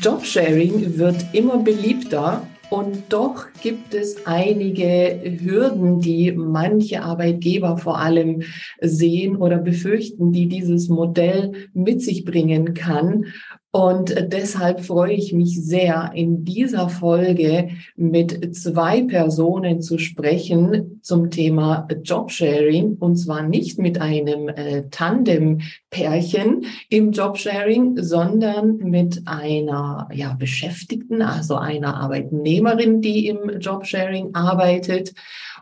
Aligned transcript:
Jobsharing 0.00 0.96
wird 0.96 1.16
immer 1.32 1.58
beliebter 1.58 2.46
und 2.70 3.04
doch 3.10 3.46
gibt 3.62 3.92
es 3.92 4.26
einige 4.26 5.38
Hürden, 5.40 6.00
die 6.00 6.32
manche 6.32 7.02
Arbeitgeber 7.02 7.76
vor 7.76 7.98
allem 7.98 8.42
sehen 8.80 9.36
oder 9.36 9.58
befürchten, 9.58 10.32
die 10.32 10.48
dieses 10.48 10.88
Modell 10.88 11.68
mit 11.74 12.00
sich 12.00 12.24
bringen 12.24 12.72
kann. 12.72 13.26
Und 13.74 14.14
deshalb 14.32 14.82
freue 14.82 15.14
ich 15.14 15.32
mich 15.32 15.60
sehr, 15.60 16.12
in 16.14 16.44
dieser 16.44 16.88
Folge 16.88 17.70
mit 17.96 18.54
zwei 18.54 19.02
Personen 19.02 19.82
zu 19.82 19.98
sprechen 19.98 21.00
zum 21.02 21.28
Thema 21.28 21.88
Jobsharing. 22.04 22.98
Und 23.00 23.16
zwar 23.16 23.42
nicht 23.42 23.80
mit 23.80 24.00
einem 24.00 24.46
äh, 24.46 24.84
Tandem-Pärchen 24.92 26.66
im 26.88 27.10
Jobsharing, 27.10 28.00
sondern 28.00 28.76
mit 28.76 29.22
einer 29.24 30.08
ja, 30.12 30.34
Beschäftigten, 30.34 31.20
also 31.20 31.56
einer 31.56 31.96
Arbeitnehmerin, 31.96 33.00
die 33.00 33.26
im 33.26 33.58
Jobsharing 33.58 34.36
arbeitet 34.36 35.14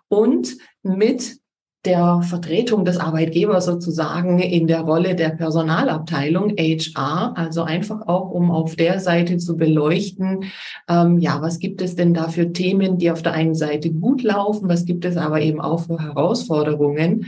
und 0.09 0.59
mit 0.83 1.42
der 1.85 2.21
Vertretung 2.23 2.85
des 2.85 2.99
Arbeitgebers 2.99 3.65
sozusagen 3.65 4.39
in 4.39 4.69
der 4.69 4.83
Rolle 4.83 5.17
der 5.17 5.31
Personalabteilung 5.31 6.55
HR, 6.57 7.33
also 7.37 7.63
einfach 7.63 8.07
auch, 8.07 8.31
um 8.31 8.53
auf 8.53 8.77
der 8.77 9.01
Seite 9.01 9.39
zu 9.39 9.57
beleuchten, 9.57 10.45
ähm, 10.89 11.19
ja, 11.19 11.43
was 11.43 11.59
gibt 11.59 11.83
es 11.83 11.97
denn 11.97 12.15
da 12.15 12.29
für 12.29 12.53
Themen, 12.53 12.99
die 12.99 13.11
auf 13.11 13.23
der 13.23 13.33
einen 13.33 13.57
Seite 13.57 13.91
gut 13.91 14.23
laufen, 14.23 14.69
was 14.69 14.85
gibt 14.85 15.05
es 15.05 15.17
aber 15.17 15.41
eben 15.41 15.61
auch 15.61 15.81
für 15.81 15.99
Herausforderungen. 15.99 17.27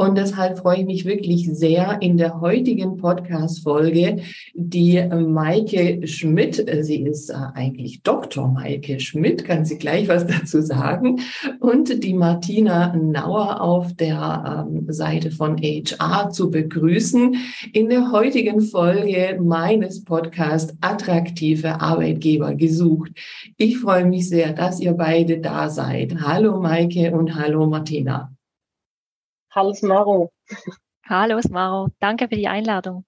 Und 0.00 0.16
deshalb 0.16 0.56
freue 0.56 0.78
ich 0.78 0.86
mich 0.86 1.04
wirklich 1.04 1.46
sehr 1.52 2.00
in 2.00 2.16
der 2.16 2.40
heutigen 2.40 2.96
Podcast-Folge 2.96 4.22
die 4.54 4.98
Maike 4.98 6.06
Schmidt. 6.06 6.64
Sie 6.80 7.02
ist 7.02 7.28
äh, 7.28 7.34
eigentlich 7.52 8.02
Dr. 8.02 8.48
Maike 8.48 8.98
Schmidt, 8.98 9.44
kann 9.44 9.66
sie 9.66 9.76
gleich 9.76 10.08
was 10.08 10.26
dazu 10.26 10.62
sagen. 10.62 11.20
Und 11.60 12.02
die 12.02 12.14
Martina 12.14 12.96
Nauer 12.96 13.60
auf 13.60 13.92
der 13.92 14.66
ähm, 14.70 14.90
Seite 14.90 15.30
von 15.30 15.58
HR 15.58 16.30
zu 16.30 16.50
begrüßen 16.50 17.36
in 17.74 17.90
der 17.90 18.10
heutigen 18.10 18.62
Folge 18.62 19.38
meines 19.38 20.02
Podcasts 20.02 20.74
Attraktive 20.80 21.78
Arbeitgeber 21.78 22.54
gesucht. 22.54 23.12
Ich 23.58 23.76
freue 23.76 24.06
mich 24.06 24.30
sehr, 24.30 24.54
dass 24.54 24.80
ihr 24.80 24.94
beide 24.94 25.40
da 25.40 25.68
seid. 25.68 26.22
Hallo 26.22 26.58
Maike 26.58 27.12
und 27.12 27.34
hallo 27.34 27.66
Martina. 27.66 28.32
Hallo 29.52 29.74
Smaro. 29.74 30.32
Hallo 31.08 31.40
Smaro, 31.40 31.88
danke 31.98 32.28
für 32.28 32.36
die 32.36 32.46
Einladung. 32.46 33.04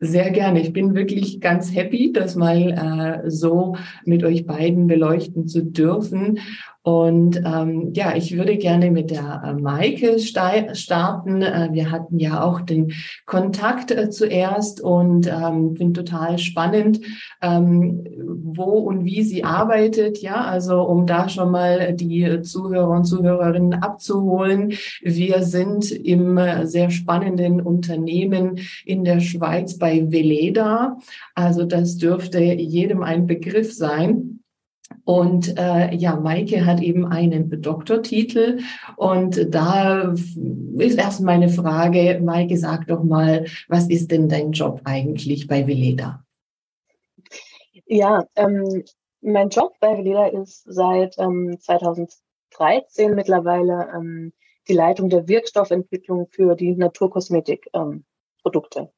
Sehr 0.00 0.30
gerne. 0.30 0.60
Ich 0.60 0.72
bin 0.72 0.94
wirklich 0.94 1.40
ganz 1.40 1.74
happy, 1.74 2.10
das 2.10 2.36
mal 2.36 3.22
äh, 3.26 3.30
so 3.30 3.76
mit 4.04 4.24
euch 4.24 4.46
beiden 4.46 4.86
beleuchten 4.86 5.46
zu 5.46 5.62
dürfen. 5.62 6.40
Und 6.84 7.40
ähm, 7.46 7.92
ja, 7.94 8.14
ich 8.14 8.36
würde 8.36 8.58
gerne 8.58 8.90
mit 8.90 9.10
der 9.10 9.42
äh, 9.42 9.54
Maike 9.54 10.18
starten. 10.18 11.40
Äh, 11.40 11.70
wir 11.72 11.90
hatten 11.90 12.18
ja 12.18 12.44
auch 12.44 12.60
den 12.60 12.92
Kontakt 13.24 13.90
äh, 13.90 14.10
zuerst 14.10 14.82
und 14.82 15.26
ähm, 15.26 15.76
finde 15.76 16.04
total 16.04 16.36
spannend, 16.36 17.00
ähm, 17.40 18.04
wo 18.18 18.64
und 18.64 19.06
wie 19.06 19.22
sie 19.22 19.44
arbeitet. 19.44 20.18
Ja, 20.18 20.44
also 20.44 20.82
um 20.82 21.06
da 21.06 21.30
schon 21.30 21.50
mal 21.50 21.94
die 21.94 22.42
Zuhörer 22.42 22.90
und 22.90 23.04
Zuhörerinnen 23.04 23.82
abzuholen. 23.82 24.74
Wir 25.00 25.42
sind 25.42 25.90
im 25.90 26.36
äh, 26.36 26.66
sehr 26.66 26.90
spannenden 26.90 27.62
Unternehmen 27.62 28.58
in 28.84 29.04
der 29.04 29.20
Schweiz 29.20 29.78
bei 29.78 30.12
Veleda. 30.12 30.98
Also 31.34 31.64
das 31.64 31.96
dürfte 31.96 32.40
jedem 32.40 33.02
ein 33.02 33.26
Begriff 33.26 33.72
sein. 33.72 34.33
Und 35.04 35.58
äh, 35.58 35.94
ja, 35.94 36.16
Maike 36.16 36.64
hat 36.64 36.80
eben 36.80 37.06
einen 37.06 37.60
Doktortitel. 37.60 38.60
Und 38.96 39.54
da 39.54 40.14
ist 40.78 40.98
erst 40.98 41.20
meine 41.20 41.48
Frage, 41.48 42.20
Maike, 42.22 42.56
sag 42.56 42.86
doch 42.86 43.02
mal, 43.02 43.46
was 43.68 43.88
ist 43.88 44.10
denn 44.10 44.28
dein 44.28 44.52
Job 44.52 44.80
eigentlich 44.84 45.46
bei 45.46 45.66
Veleda? 45.66 46.24
Ja, 47.86 48.24
ähm, 48.36 48.84
mein 49.20 49.50
Job 49.50 49.74
bei 49.80 49.98
Veleda 49.98 50.26
ist 50.26 50.64
seit 50.66 51.18
ähm, 51.18 51.58
2013 51.60 53.14
mittlerweile 53.14 53.88
ähm, 53.94 54.32
die 54.68 54.74
Leitung 54.74 55.10
der 55.10 55.28
Wirkstoffentwicklung 55.28 56.28
für 56.30 56.54
die 56.54 56.74
Naturkosmetikprodukte. 56.74 58.90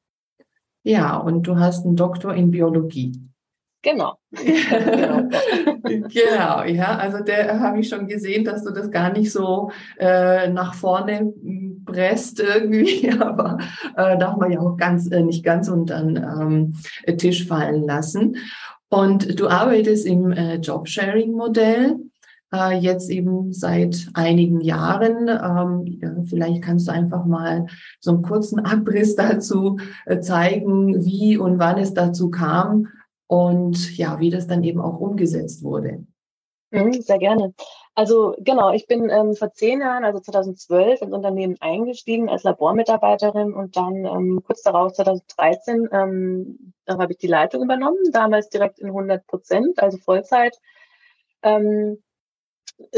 Ja, 0.83 1.17
und 1.17 1.43
du 1.43 1.57
hast 1.57 1.85
einen 1.85 1.97
Doktor 1.97 2.33
in 2.33 2.51
Biologie. 2.51 3.11
Genau. 3.83 4.17
genau, 6.09 6.63
ja. 6.63 6.97
Also 6.97 7.23
der 7.23 7.59
habe 7.59 7.79
ich 7.79 7.89
schon 7.89 8.07
gesehen, 8.07 8.43
dass 8.43 8.63
du 8.63 8.71
das 8.71 8.91
gar 8.91 9.11
nicht 9.11 9.31
so 9.31 9.71
äh, 9.97 10.49
nach 10.49 10.73
vorne 10.73 11.33
presst 11.85 12.39
irgendwie, 12.39 13.09
aber 13.19 13.57
äh, 13.95 14.17
darf 14.17 14.37
man 14.37 14.51
ja 14.51 14.59
auch 14.59 14.77
ganz 14.77 15.09
äh, 15.09 15.21
nicht 15.21 15.43
ganz 15.43 15.69
unter 15.69 16.03
den 16.03 16.17
ähm, 16.17 17.17
Tisch 17.17 17.47
fallen 17.47 17.83
lassen. 17.83 18.37
Und 18.89 19.39
du 19.39 19.47
arbeitest 19.47 20.05
im 20.05 20.31
äh, 20.31 20.55
Jobsharing-Modell. 20.55 21.97
Äh, 22.53 22.77
jetzt 22.77 23.09
eben 23.09 23.51
seit 23.51 24.07
einigen 24.13 24.61
Jahren. 24.61 25.27
Ähm, 25.27 25.99
ja, 26.01 26.11
vielleicht 26.23 26.61
kannst 26.61 26.87
du 26.87 26.93
einfach 26.93 27.25
mal 27.25 27.65
so 27.99 28.11
einen 28.11 28.21
kurzen 28.21 28.59
Abriss 28.59 29.15
dazu 29.17 29.79
äh, 30.05 30.19
zeigen, 30.21 31.03
wie 31.05 31.37
und 31.37 31.59
wann 31.59 31.77
es 31.77 31.93
dazu 31.93 32.29
kam, 32.29 32.87
und 33.27 33.97
ja, 33.97 34.19
wie 34.19 34.29
das 34.29 34.47
dann 34.47 34.63
eben 34.63 34.81
auch 34.81 34.99
umgesetzt 34.99 35.63
wurde. 35.63 36.05
Mhm, 36.71 36.93
sehr 37.01 37.17
gerne. 37.17 37.53
Also 37.95 38.35
genau, 38.39 38.71
ich 38.71 38.87
bin 38.87 39.09
ähm, 39.09 39.35
vor 39.35 39.53
zehn 39.53 39.79
Jahren, 39.79 40.03
also 40.03 40.19
2012, 40.19 41.01
ins 41.01 41.13
Unternehmen 41.13 41.55
eingestiegen 41.61 42.29
als 42.29 42.43
Labormitarbeiterin 42.43 43.53
und 43.53 43.77
dann 43.77 44.05
ähm, 44.05 44.41
kurz 44.45 44.61
darauf, 44.63 44.93
2013, 44.93 45.89
ähm, 45.91 46.73
habe 46.87 47.13
ich 47.13 47.17
die 47.17 47.27
Leitung 47.27 47.63
übernommen, 47.63 47.97
damals 48.11 48.49
direkt 48.49 48.79
in 48.79 48.87
100 48.87 49.25
Prozent, 49.27 49.81
also 49.81 49.97
Vollzeit. 49.97 50.57
Ähm, 51.41 52.03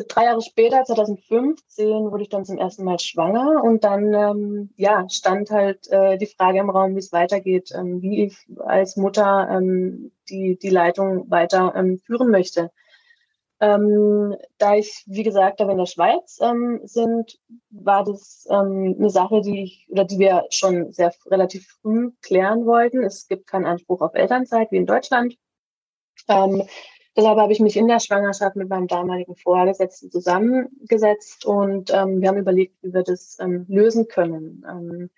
drei 0.08 0.26
Jahre 0.26 0.42
später, 0.42 0.84
2015, 0.84 2.12
wurde 2.12 2.24
ich 2.24 2.30
dann 2.30 2.46
zum 2.46 2.58
ersten 2.58 2.84
Mal 2.84 3.00
schwanger 3.00 3.64
und 3.64 3.84
dann 3.84 4.14
ähm, 4.14 4.70
ja 4.76 5.08
stand 5.10 5.52
halt 5.52 5.88
äh, 5.90 6.18
die 6.18 6.26
Frage 6.26 6.60
im 6.60 6.70
Raum, 6.70 6.96
wie 6.96 7.00
es 7.00 7.12
weitergeht, 7.12 7.72
ähm, 7.74 8.02
wie 8.02 8.26
ich 8.26 8.38
als 8.60 8.98
Mutter 8.98 9.48
ähm, 9.52 10.12
die 10.30 10.58
die 10.62 10.70
Leitung 10.70 11.30
weiter 11.30 11.74
ähm, 11.76 12.00
führen 12.00 12.30
möchte. 12.30 12.72
Ähm, 13.62 14.38
da 14.58 14.76
ich, 14.76 15.04
wie 15.06 15.24
gesagt, 15.24 15.60
aber 15.60 15.74
in 15.74 15.80
der 15.80 15.86
Schweiz 15.86 16.40
ähm, 16.42 16.80
sind, 16.86 17.40
war 17.70 18.06
das 18.06 18.48
eine 18.50 19.10
Sache, 19.10 19.42
die 19.42 19.64
ich 19.64 19.88
oder 19.90 20.06
die 20.06 20.18
wir 20.18 20.46
schon 20.50 20.94
sehr 20.94 21.14
relativ 21.26 21.68
früh 21.82 22.12
klären 22.22 22.66
wollten. 22.66 23.04
Es 23.04 23.28
gibt 23.28 23.48
keinen 23.48 23.66
Anspruch 23.66 24.02
auf 24.02 24.14
Elternzeit 24.14 24.72
wie 24.72 24.78
in 24.78 24.86
Deutschland. 24.86 25.36
Ähm, 27.20 27.24
Deshalb 27.24 27.40
habe 27.40 27.54
ich 27.54 27.60
mich 27.60 27.76
in 27.76 27.88
der 27.88 28.00
Schwangerschaft 28.00 28.56
mit 28.56 28.70
meinem 28.70 28.88
damaligen 28.88 29.36
Vorgesetzten 29.36 30.10
zusammengesetzt 30.10 31.46
und 31.46 31.92
ähm, 31.94 32.22
wir 32.22 32.30
haben 32.30 32.38
überlegt, 32.38 32.82
wie 32.82 32.94
wir 32.94 33.04
das 33.04 33.38
ähm, 33.40 33.66
lösen 33.68 34.08
können. 34.08 34.66
Ähm, 34.68 35.10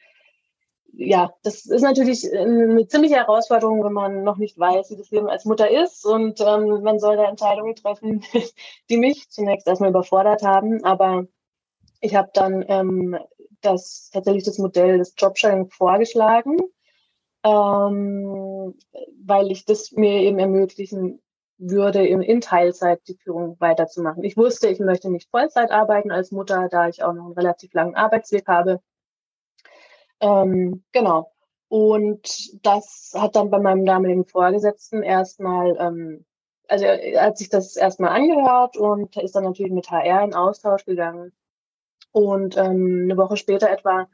ja, 0.94 1.34
das 1.44 1.66
ist 1.66 1.84
natürlich 1.84 2.30
eine 2.34 2.86
ziemliche 2.88 3.16
Herausforderung, 3.16 3.84
wenn 3.84 3.94
man 3.94 4.24
noch 4.24 4.38
nicht 4.38 4.60
weiß, 4.60 4.92
wie 4.92 4.98
das 4.98 5.12
Leben 5.12 5.30
als 5.30 5.46
Mutter 5.46 5.70
ist 5.70 6.06
und 6.06 6.42
ähm, 6.42 6.82
man 6.84 7.00
soll 7.00 7.16
da 7.16 7.30
Entscheidungen 7.30 7.76
treffen, 7.76 8.24
die 8.90 8.98
mich 8.98 9.30
zunächst 9.30 9.68
erstmal 9.68 9.92
überfordert 9.92 10.44
haben. 10.44 10.84
Aber 10.84 11.28
ich 12.02 12.16
habe 12.16 12.30
dann 12.34 12.66
ähm, 12.68 13.18
das 13.62 14.10
tatsächlich 14.12 14.44
das 14.44 14.58
Modell 14.58 14.98
des 14.98 15.14
Jobsharing 15.18 15.70
vorgeschlagen, 15.70 16.58
ähm, 17.44 18.76
weil 19.24 19.52
ich 19.52 19.66
das 19.66 19.92
mir 19.94 20.22
eben 20.22 20.40
ermöglichen 20.40 21.22
würde, 21.62 22.06
in, 22.06 22.22
in 22.22 22.42
Teilzeit 22.42 23.08
die 23.08 23.16
Führung 23.16 23.56
weiterzumachen. 23.60 24.24
Ich 24.24 24.36
wusste, 24.36 24.68
ich 24.68 24.80
möchte 24.80 25.12
nicht 25.12 25.30
Vollzeit 25.30 25.72
arbeiten 25.72 26.12
als 26.12 26.32
Mutter, 26.32 26.68
da 26.70 26.88
ich 26.88 27.04
auch 27.04 27.14
noch 27.14 27.26
einen 27.26 27.34
relativ 27.34 27.74
langen 27.74 27.96
Arbeitsweg 27.96 28.48
habe. 28.48 28.82
Ähm, 30.20 30.84
genau. 30.92 31.32
Und 31.70 32.66
das 32.66 33.14
hat 33.16 33.36
dann 33.36 33.52
bei 33.52 33.60
meinem 33.60 33.86
damaligen 33.86 34.26
Vorgesetzten 34.26 35.04
erstmal, 35.04 35.78
ähm, 35.80 36.26
also 36.68 36.86
er 36.86 37.28
hat 37.28 37.38
sich 37.38 37.50
das 37.50 37.76
erstmal 37.76 38.10
angehört 38.10 38.76
und 38.76 39.16
ist 39.18 39.36
dann 39.36 39.44
natürlich 39.44 39.72
mit 39.72 39.90
HR 39.92 40.24
in 40.24 40.34
Austausch 40.34 40.86
gegangen. 40.86 41.32
Und 42.12 42.58
ähm, 42.58 43.04
eine 43.06 43.18
Woche 43.18 43.38
später 43.38 43.70
etwa, 43.70 44.10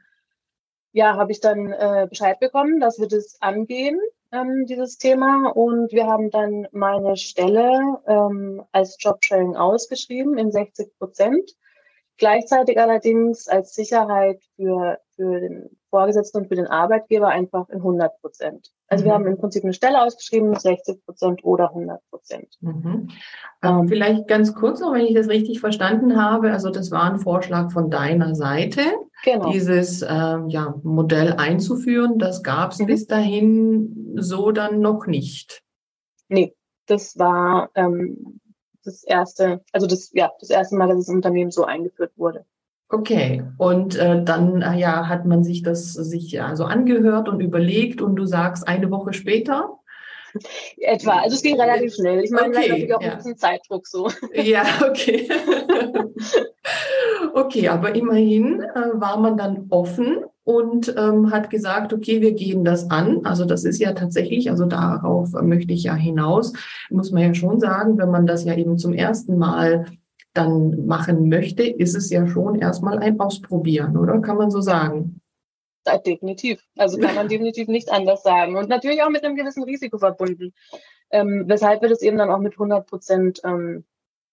ja, 0.92 1.16
habe 1.16 1.32
ich 1.32 1.40
dann 1.40 1.72
äh, 1.72 2.06
Bescheid 2.08 2.38
bekommen, 2.40 2.78
dass 2.78 3.00
wir 3.00 3.08
das 3.08 3.40
angehen 3.40 4.00
ähm, 4.32 4.66
dieses 4.66 4.98
Thema. 4.98 5.50
Und 5.50 5.92
wir 5.92 6.06
haben 6.06 6.30
dann 6.30 6.66
meine 6.72 7.16
Stelle 7.16 8.00
ähm, 8.06 8.62
als 8.72 8.96
Jobsharing 9.00 9.56
ausgeschrieben 9.56 10.38
in 10.38 10.50
60 10.50 10.98
Prozent. 10.98 11.52
Gleichzeitig 12.16 12.78
allerdings 12.80 13.48
als 13.48 13.74
Sicherheit 13.74 14.42
für, 14.56 14.98
für 15.18 15.40
den 15.40 15.68
Vorgesetzten 15.90 16.38
und 16.38 16.48
für 16.48 16.54
den 16.54 16.68
Arbeitgeber 16.68 17.28
einfach 17.28 17.68
in 17.70 17.78
100 17.78 18.20
Prozent. 18.20 18.70
Also 18.86 19.02
mhm. 19.02 19.08
wir 19.08 19.14
haben 19.14 19.26
im 19.26 19.36
Prinzip 19.36 19.64
eine 19.64 19.72
Stelle 19.72 20.00
ausgeschrieben, 20.02 20.54
60 20.54 21.04
Prozent 21.04 21.44
oder 21.44 21.70
100 21.70 22.00
Prozent. 22.08 22.56
Mhm. 22.60 23.10
Ähm, 23.62 23.88
vielleicht 23.88 24.28
ganz 24.28 24.54
kurz 24.54 24.80
noch, 24.80 24.92
wenn 24.92 25.04
ich 25.04 25.14
das 25.14 25.28
richtig 25.28 25.58
verstanden 25.58 26.16
habe. 26.20 26.52
Also 26.52 26.70
das 26.70 26.92
war 26.92 27.10
ein 27.10 27.18
Vorschlag 27.18 27.72
von 27.72 27.90
deiner 27.90 28.36
Seite, 28.36 28.82
genau. 29.24 29.50
dieses 29.50 30.02
ähm, 30.02 30.48
ja, 30.48 30.74
Modell 30.84 31.32
einzuführen. 31.32 32.18
Das 32.18 32.44
gab 32.44 32.70
es 32.70 32.78
mhm. 32.78 32.86
bis 32.86 33.06
dahin 33.08 34.14
so 34.16 34.52
dann 34.52 34.80
noch 34.80 35.06
nicht. 35.06 35.62
Nee, 36.28 36.54
das 36.86 37.18
war 37.18 37.70
ähm, 37.74 38.40
das 38.84 39.02
erste, 39.02 39.62
also 39.72 39.88
das, 39.88 40.10
ja, 40.12 40.30
das 40.38 40.50
erste 40.50 40.76
Mal, 40.76 40.86
dass 40.86 40.98
das 40.98 41.08
Unternehmen 41.08 41.50
so 41.50 41.64
eingeführt 41.64 42.12
wurde. 42.16 42.44
Okay, 42.90 43.42
und 43.58 43.96
äh, 43.96 44.22
dann 44.24 44.62
äh, 44.62 44.78
ja 44.78 45.08
hat 45.08 45.26
man 45.26 45.44
sich 45.44 45.62
das 45.62 45.92
sich 45.92 46.32
ja 46.32 46.56
so 46.56 46.64
angehört 46.64 47.28
und 47.28 47.40
überlegt 47.40 48.00
und 48.00 48.16
du 48.16 48.24
sagst 48.24 48.66
eine 48.66 48.90
Woche 48.90 49.12
später. 49.12 49.78
Etwa, 50.78 51.20
also 51.20 51.36
es 51.36 51.42
ging 51.42 51.60
relativ 51.60 51.94
schnell. 51.94 52.22
Ich 52.22 52.30
meine, 52.30 52.48
okay, 52.48 52.68
natürlich 52.68 52.94
auch 52.94 53.02
ja. 53.02 53.10
ein 53.12 53.16
bisschen 53.16 53.36
Zeitdruck 53.36 53.86
so. 53.86 54.10
Ja, 54.34 54.64
okay. 54.88 55.28
okay, 57.34 57.68
aber 57.68 57.94
immerhin 57.94 58.60
äh, 58.60 58.90
war 58.94 59.18
man 59.18 59.36
dann 59.36 59.66
offen 59.70 60.24
und 60.44 60.94
ähm, 60.96 61.30
hat 61.30 61.50
gesagt, 61.50 61.92
okay, 61.92 62.22
wir 62.22 62.32
gehen 62.32 62.64
das 62.64 62.90
an. 62.90 63.20
Also 63.24 63.44
das 63.44 63.64
ist 63.64 63.80
ja 63.80 63.92
tatsächlich, 63.92 64.50
also 64.50 64.64
darauf 64.64 65.32
möchte 65.42 65.74
ich 65.74 65.84
ja 65.84 65.94
hinaus, 65.94 66.52
muss 66.88 67.10
man 67.10 67.22
ja 67.22 67.34
schon 67.34 67.60
sagen, 67.60 67.98
wenn 67.98 68.10
man 68.10 68.26
das 68.26 68.44
ja 68.44 68.54
eben 68.54 68.78
zum 68.78 68.94
ersten 68.94 69.36
Mal 69.36 69.86
dann 70.38 70.86
machen 70.86 71.28
möchte, 71.28 71.64
ist 71.64 71.94
es 71.94 72.10
ja 72.10 72.26
schon 72.26 72.54
erstmal 72.60 72.98
ein 72.98 73.18
Ausprobieren, 73.20 73.96
oder? 73.96 74.20
Kann 74.20 74.36
man 74.36 74.50
so 74.50 74.60
sagen? 74.60 75.20
Ja, 75.86 75.98
definitiv. 75.98 76.62
Also 76.76 76.98
kann 76.98 77.14
man 77.14 77.28
definitiv 77.28 77.68
nicht 77.68 77.90
anders 77.90 78.22
sagen. 78.22 78.56
Und 78.56 78.68
natürlich 78.68 79.02
auch 79.02 79.10
mit 79.10 79.24
einem 79.24 79.36
gewissen 79.36 79.64
Risiko 79.64 79.98
verbunden. 79.98 80.54
Ähm, 81.10 81.44
weshalb 81.46 81.82
wir 81.82 81.88
das 81.88 82.02
eben 82.02 82.18
dann 82.18 82.30
auch 82.30 82.38
mit 82.38 82.52
100 82.52 82.86
Prozent 82.86 83.40
ähm, 83.44 83.84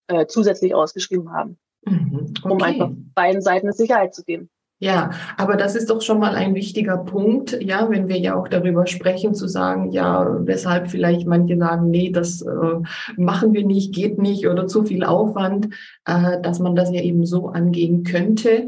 äh, 0.07 0.27
zusätzlich 0.27 0.75
ausgeschrieben 0.75 1.31
haben. 1.31 1.57
Mhm, 1.85 2.33
okay. 2.43 2.53
Um 2.53 2.61
einfach 2.61 2.89
beiden 3.15 3.41
Seiten 3.41 3.67
eine 3.67 3.73
Sicherheit 3.73 4.13
zu 4.13 4.23
geben. 4.23 4.49
Ja, 4.79 5.11
aber 5.37 5.55
das 5.55 5.75
ist 5.75 5.89
doch 5.89 6.01
schon 6.01 6.19
mal 6.19 6.35
ein 6.35 6.53
wichtiger 6.53 6.97
Punkt, 6.97 7.57
ja, 7.61 7.89
wenn 7.89 8.09
wir 8.09 8.17
ja 8.17 8.35
auch 8.35 8.49
darüber 8.49 8.87
sprechen, 8.87 9.33
zu 9.33 9.47
sagen, 9.47 9.91
ja, 9.91 10.45
weshalb 10.45 10.89
vielleicht 10.89 11.25
manche 11.25 11.57
sagen, 11.57 11.89
nee, 11.89 12.11
das 12.11 12.41
äh, 12.41 12.81
machen 13.15 13.53
wir 13.53 13.65
nicht, 13.65 13.95
geht 13.95 14.17
nicht 14.17 14.47
oder 14.47 14.67
zu 14.67 14.83
viel 14.83 15.05
Aufwand, 15.05 15.73
äh, 16.05 16.41
dass 16.41 16.59
man 16.59 16.75
das 16.75 16.91
ja 16.91 17.01
eben 17.01 17.25
so 17.25 17.47
angehen 17.47 18.03
könnte, 18.03 18.67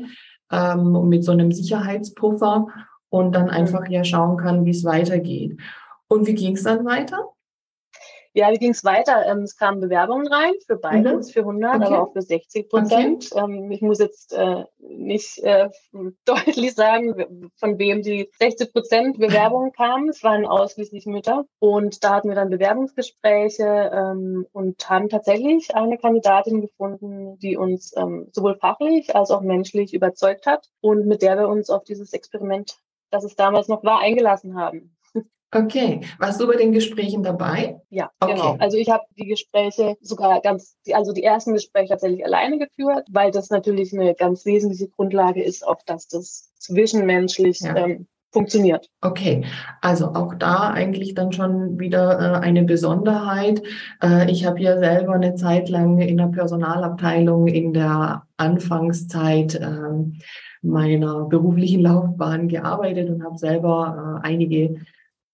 ähm, 0.49 1.09
mit 1.09 1.25
so 1.25 1.33
einem 1.33 1.51
Sicherheitspuffer 1.51 2.67
und 3.09 3.35
dann 3.35 3.49
einfach 3.49 3.87
ja 3.89 4.05
schauen 4.05 4.37
kann, 4.37 4.63
wie 4.63 4.71
es 4.71 4.85
weitergeht. 4.85 5.59
Und 6.07 6.25
wie 6.25 6.35
ging 6.35 6.55
es 6.55 6.63
dann 6.63 6.85
weiter? 6.85 7.36
Ja, 8.37 8.51
wie 8.51 8.59
ging 8.59 8.69
es 8.69 8.83
weiter? 8.83 9.25
Ähm, 9.25 9.39
es 9.39 9.57
kamen 9.57 9.81
Bewerbungen 9.81 10.27
rein 10.27 10.53
für 10.67 10.75
beides, 10.75 11.29
mhm. 11.29 11.31
für 11.31 11.39
100, 11.39 11.75
okay. 11.75 11.85
aber 11.85 12.03
auch 12.03 12.13
für 12.13 12.21
60 12.21 12.69
Prozent. 12.69 13.29
Okay. 13.31 13.43
Ähm, 13.43 13.71
ich 13.71 13.81
muss 13.81 13.97
jetzt 13.97 14.31
äh, 14.31 14.63
nicht 14.77 15.39
äh, 15.39 15.69
deutlich 16.25 16.75
sagen, 16.75 17.49
von 17.55 17.79
wem 17.79 18.03
die 18.03 18.29
60 18.37 18.71
Prozent 18.71 19.17
Bewerbungen 19.17 19.71
kamen. 19.71 20.09
Es 20.09 20.23
waren 20.23 20.45
ausschließlich 20.45 21.07
Mütter. 21.07 21.45
Und 21.57 22.03
da 22.03 22.13
hatten 22.13 22.29
wir 22.29 22.35
dann 22.35 22.51
Bewerbungsgespräche 22.51 23.89
ähm, 23.91 24.45
und 24.51 24.87
haben 24.87 25.09
tatsächlich 25.09 25.73
eine 25.73 25.97
Kandidatin 25.97 26.61
gefunden, 26.61 27.39
die 27.39 27.57
uns 27.57 27.91
ähm, 27.97 28.27
sowohl 28.33 28.55
fachlich 28.59 29.15
als 29.15 29.31
auch 29.31 29.41
menschlich 29.41 29.95
überzeugt 29.95 30.45
hat 30.45 30.69
und 30.79 31.07
mit 31.07 31.23
der 31.23 31.39
wir 31.39 31.47
uns 31.47 31.71
auf 31.71 31.85
dieses 31.85 32.13
Experiment, 32.13 32.77
das 33.09 33.23
es 33.23 33.35
damals 33.35 33.67
noch 33.67 33.83
war, 33.83 33.99
eingelassen 33.99 34.55
haben. 34.59 34.95
Okay. 35.51 36.01
Warst 36.19 36.41
du 36.41 36.47
bei 36.47 36.57
den 36.57 36.73
Gesprächen 36.73 37.23
dabei? 37.23 37.79
Ja, 37.89 38.11
okay. 38.19 38.33
genau. 38.33 38.57
Also 38.59 38.77
ich 38.77 38.89
habe 38.89 39.03
die 39.17 39.27
Gespräche 39.27 39.95
sogar 40.01 40.41
ganz, 40.41 40.75
also 40.91 41.13
die 41.13 41.23
ersten 41.23 41.53
Gespräche 41.53 41.89
tatsächlich 41.89 42.25
alleine 42.25 42.57
geführt, 42.57 43.07
weil 43.11 43.31
das 43.31 43.49
natürlich 43.49 43.93
eine 43.93 44.13
ganz 44.13 44.45
wesentliche 44.45 44.89
Grundlage 44.89 45.41
ist, 45.41 45.65
auf 45.65 45.83
dass 45.85 46.07
das 46.07 46.51
zwischenmenschlich 46.59 47.61
ja. 47.61 47.75
ähm, 47.77 48.07
funktioniert. 48.31 48.89
Okay, 49.01 49.45
also 49.81 50.07
auch 50.07 50.33
da 50.35 50.71
eigentlich 50.71 51.13
dann 51.13 51.31
schon 51.31 51.79
wieder 51.79 52.19
äh, 52.19 52.39
eine 52.39 52.63
Besonderheit. 52.63 53.63
Äh, 54.03 54.29
ich 54.29 54.45
habe 54.45 54.59
ja 54.59 54.77
selber 54.77 55.13
eine 55.13 55.35
Zeit 55.35 55.69
lang 55.69 55.99
in 55.99 56.17
der 56.17 56.27
Personalabteilung 56.27 57.47
in 57.47 57.71
der 57.71 58.23
Anfangszeit 58.35 59.55
äh, 59.55 59.67
meiner 60.61 61.25
beruflichen 61.25 61.81
Laufbahn 61.81 62.49
gearbeitet 62.49 63.09
und 63.09 63.23
habe 63.23 63.37
selber 63.37 64.21
äh, 64.23 64.27
einige 64.27 64.81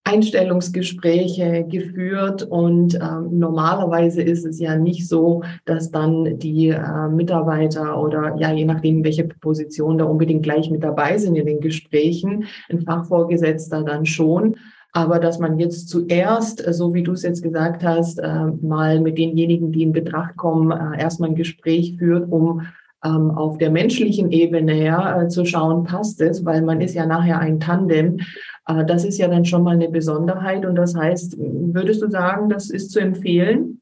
Einstellungsgespräche 0.06 1.66
geführt 1.70 2.44
und 2.44 2.96
ähm, 2.96 3.40
normalerweise 3.40 4.22
ist 4.22 4.46
es 4.46 4.60
ja 4.60 4.76
nicht 4.76 5.08
so, 5.08 5.44
dass 5.66 5.92
dann 5.92 6.40
die 6.40 6.70
äh, 6.70 7.08
Mitarbeiter 7.08 8.00
oder 8.02 8.36
ja, 8.38 8.52
je 8.52 8.66
nachdem, 8.66 9.04
welche 9.04 9.24
Position 9.24 9.98
da 9.98 10.04
unbedingt 10.04 10.44
gleich 10.44 10.70
mit 10.70 10.84
dabei 10.84 11.18
sind 11.18 11.36
in 11.38 11.46
den 11.46 11.62
Gesprächen, 11.62 12.46
ein 12.70 12.82
Fachvorgesetzter 12.82 13.84
dann 13.84 14.06
schon. 14.06 14.58
Aber 14.92 15.20
dass 15.20 15.40
man 15.40 15.58
jetzt 15.58 15.90
zuerst, 15.90 16.64
so 16.72 16.94
wie 16.94 17.02
du 17.02 17.14
es 17.14 17.24
jetzt 17.24 17.42
gesagt 17.42 17.84
hast, 17.84 18.20
äh, 18.20 18.46
mal 18.62 19.00
mit 19.00 19.18
denjenigen, 19.18 19.72
die 19.72 19.84
in 19.84 19.94
Betracht 19.94 20.36
kommen, 20.36 20.72
äh, 20.72 21.02
erstmal 21.02 21.30
ein 21.30 21.36
Gespräch 21.36 21.96
führt, 21.98 22.32
um 22.32 22.62
ähm, 23.04 23.32
auf 23.32 23.58
der 23.58 23.70
menschlichen 23.70 24.32
Ebene 24.32 24.84
ja, 24.84 25.22
äh, 25.24 25.28
zu 25.28 25.46
schauen, 25.46 25.84
passt 25.84 26.22
es, 26.22 26.46
weil 26.46 26.62
man 26.62 26.82
ist 26.82 26.96
ja 26.96 27.06
nachher 27.06 27.40
ein 27.40 27.60
Tandem. 27.60 28.20
Äh, 28.68 28.86
das 28.86 29.04
ist 29.04 29.18
ja 29.18 29.28
dann 29.28 29.46
schon 29.46 29.64
mal 29.64 29.76
eine 29.76 29.90
Besonderheit. 29.90 30.66
Und 30.66 30.76
das 30.76 30.96
heißt, 30.96 31.38
würdest 31.38 32.02
du 32.02 32.10
sagen, 32.10 32.50
das 32.50 32.70
ist 32.70 32.92
zu 32.92 33.00
empfehlen? 33.00 33.82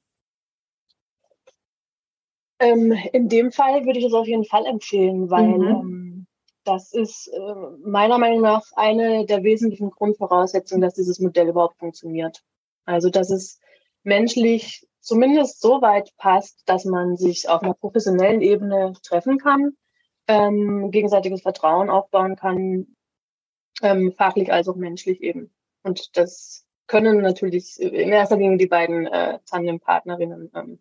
Ähm, 2.60 2.94
in 3.14 3.28
dem 3.28 3.52
Fall 3.52 3.86
würde 3.86 4.00
ich 4.00 4.06
es 4.06 4.14
auf 4.14 4.28
jeden 4.28 4.46
Fall 4.46 4.66
empfehlen, 4.66 5.30
weil 5.30 5.48
mhm. 5.48 5.68
ähm, 5.68 6.28
das 6.64 6.94
ist 6.94 7.28
äh, 7.28 7.40
meiner 7.84 8.20
Meinung 8.20 8.42
nach 8.42 8.64
eine 8.76 9.26
der 9.26 9.44
wesentlichen 9.44 9.90
Grundvoraussetzungen, 9.90 10.82
dass 10.82 10.94
dieses 10.94 11.20
Modell 11.20 11.50
überhaupt 11.50 11.78
funktioniert. 11.80 12.44
Also, 12.86 13.10
dass 13.10 13.32
es 13.32 13.60
menschlich 14.04 14.88
zumindest 15.02 15.62
so 15.62 15.82
weit 15.82 16.16
passt, 16.18 16.64
dass 16.68 16.86
man 16.86 17.18
sich 17.18 17.50
auf 17.50 17.62
einer 17.62 17.74
professionellen 17.74 18.42
Ebene 18.42 18.94
treffen 19.04 19.38
kann, 19.38 19.74
ähm, 20.28 20.92
gegenseitiges 20.92 21.42
Vertrauen 21.42 21.90
aufbauen 21.90 22.36
kann, 22.36 22.88
ähm, 23.82 24.14
fachlich 24.14 24.54
als 24.54 24.70
auch 24.70 24.76
menschlich 24.76 25.22
eben. 25.22 25.52
Und 25.84 26.16
das 26.18 26.66
können 26.88 27.22
natürlich 27.22 27.80
in 27.80 28.10
erster 28.10 28.38
Linie 28.38 28.58
die 28.58 28.68
beiden 28.68 29.08
äh, 29.08 29.40
Tandem-Partnerinnen. 29.50 30.52
Ähm, 30.54 30.80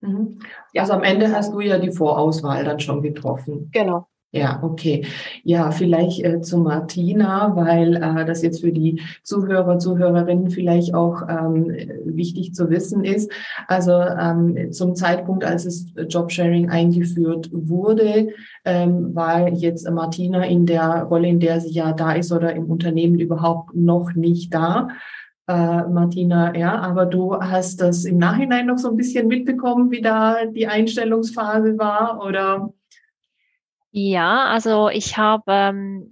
mhm. 0.00 0.40
Also 0.76 0.94
am 0.94 1.02
Ende 1.02 1.30
hast 1.34 1.52
du 1.52 1.60
ja 1.60 1.78
die 1.78 1.92
Vorauswahl 1.92 2.64
dann 2.64 2.80
schon 2.80 3.02
getroffen. 3.02 3.70
Genau. 3.72 4.06
Ja, 4.34 4.60
okay. 4.62 5.04
Ja, 5.44 5.70
vielleicht 5.72 6.24
äh, 6.24 6.40
zu 6.40 6.56
Martina, 6.56 7.54
weil 7.54 7.96
äh, 7.96 8.24
das 8.24 8.40
jetzt 8.40 8.62
für 8.62 8.72
die 8.72 9.02
Zuhörer, 9.22 9.78
Zuhörerinnen 9.78 10.48
vielleicht 10.48 10.94
auch 10.94 11.20
ähm, 11.28 11.76
wichtig 12.06 12.54
zu 12.54 12.70
wissen 12.70 13.04
ist. 13.04 13.30
Also 13.68 13.92
ähm, 13.92 14.72
zum 14.72 14.94
Zeitpunkt, 14.94 15.44
als 15.44 15.66
es 15.66 15.92
Jobsharing 16.08 16.70
eingeführt 16.70 17.50
wurde, 17.52 18.28
ähm, 18.64 19.14
war 19.14 19.50
jetzt 19.52 19.90
Martina 19.90 20.46
in 20.46 20.64
der 20.64 21.02
Rolle, 21.02 21.28
in 21.28 21.38
der 21.38 21.60
sie 21.60 21.72
ja 21.72 21.92
da 21.92 22.12
ist 22.12 22.32
oder 22.32 22.54
im 22.54 22.70
Unternehmen 22.70 23.18
überhaupt 23.20 23.74
noch 23.76 24.14
nicht 24.14 24.54
da. 24.54 24.88
Äh, 25.46 25.88
Martina, 25.88 26.56
ja, 26.56 26.78
aber 26.78 27.04
du 27.04 27.38
hast 27.38 27.82
das 27.82 28.06
im 28.06 28.16
Nachhinein 28.16 28.64
noch 28.64 28.78
so 28.78 28.88
ein 28.88 28.96
bisschen 28.96 29.26
mitbekommen, 29.28 29.90
wie 29.90 30.00
da 30.00 30.46
die 30.46 30.68
Einstellungsphase 30.68 31.76
war, 31.76 32.24
oder? 32.24 32.72
Ja, 33.94 34.46
also 34.46 34.88
ich 34.88 35.18
habe 35.18 35.44
ähm, 35.52 36.10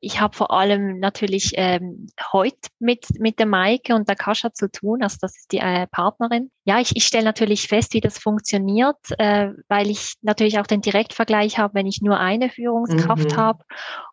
ich 0.00 0.20
habe 0.20 0.36
vor 0.36 0.52
allem 0.52 1.00
natürlich 1.00 1.54
ähm, 1.56 2.06
heute 2.32 2.68
mit, 2.78 3.06
mit 3.18 3.38
der 3.40 3.46
Maike 3.46 3.94
und 3.94 4.08
der 4.08 4.14
Kascha 4.16 4.52
zu 4.52 4.70
tun, 4.70 5.02
also 5.02 5.18
das 5.20 5.36
ist 5.36 5.50
die 5.52 5.58
äh, 5.58 5.86
Partnerin. 5.88 6.50
Ja, 6.68 6.80
ich, 6.80 6.96
ich 6.96 7.06
stelle 7.06 7.24
natürlich 7.24 7.68
fest, 7.68 7.94
wie 7.94 8.00
das 8.00 8.18
funktioniert, 8.18 8.96
äh, 9.18 9.50
weil 9.68 9.88
ich 9.88 10.14
natürlich 10.22 10.58
auch 10.58 10.66
den 10.66 10.80
Direktvergleich 10.80 11.58
habe, 11.58 11.74
wenn 11.74 11.86
ich 11.86 12.02
nur 12.02 12.18
eine 12.18 12.50
Führungskraft 12.50 13.30
mhm. 13.30 13.36
habe. 13.36 13.64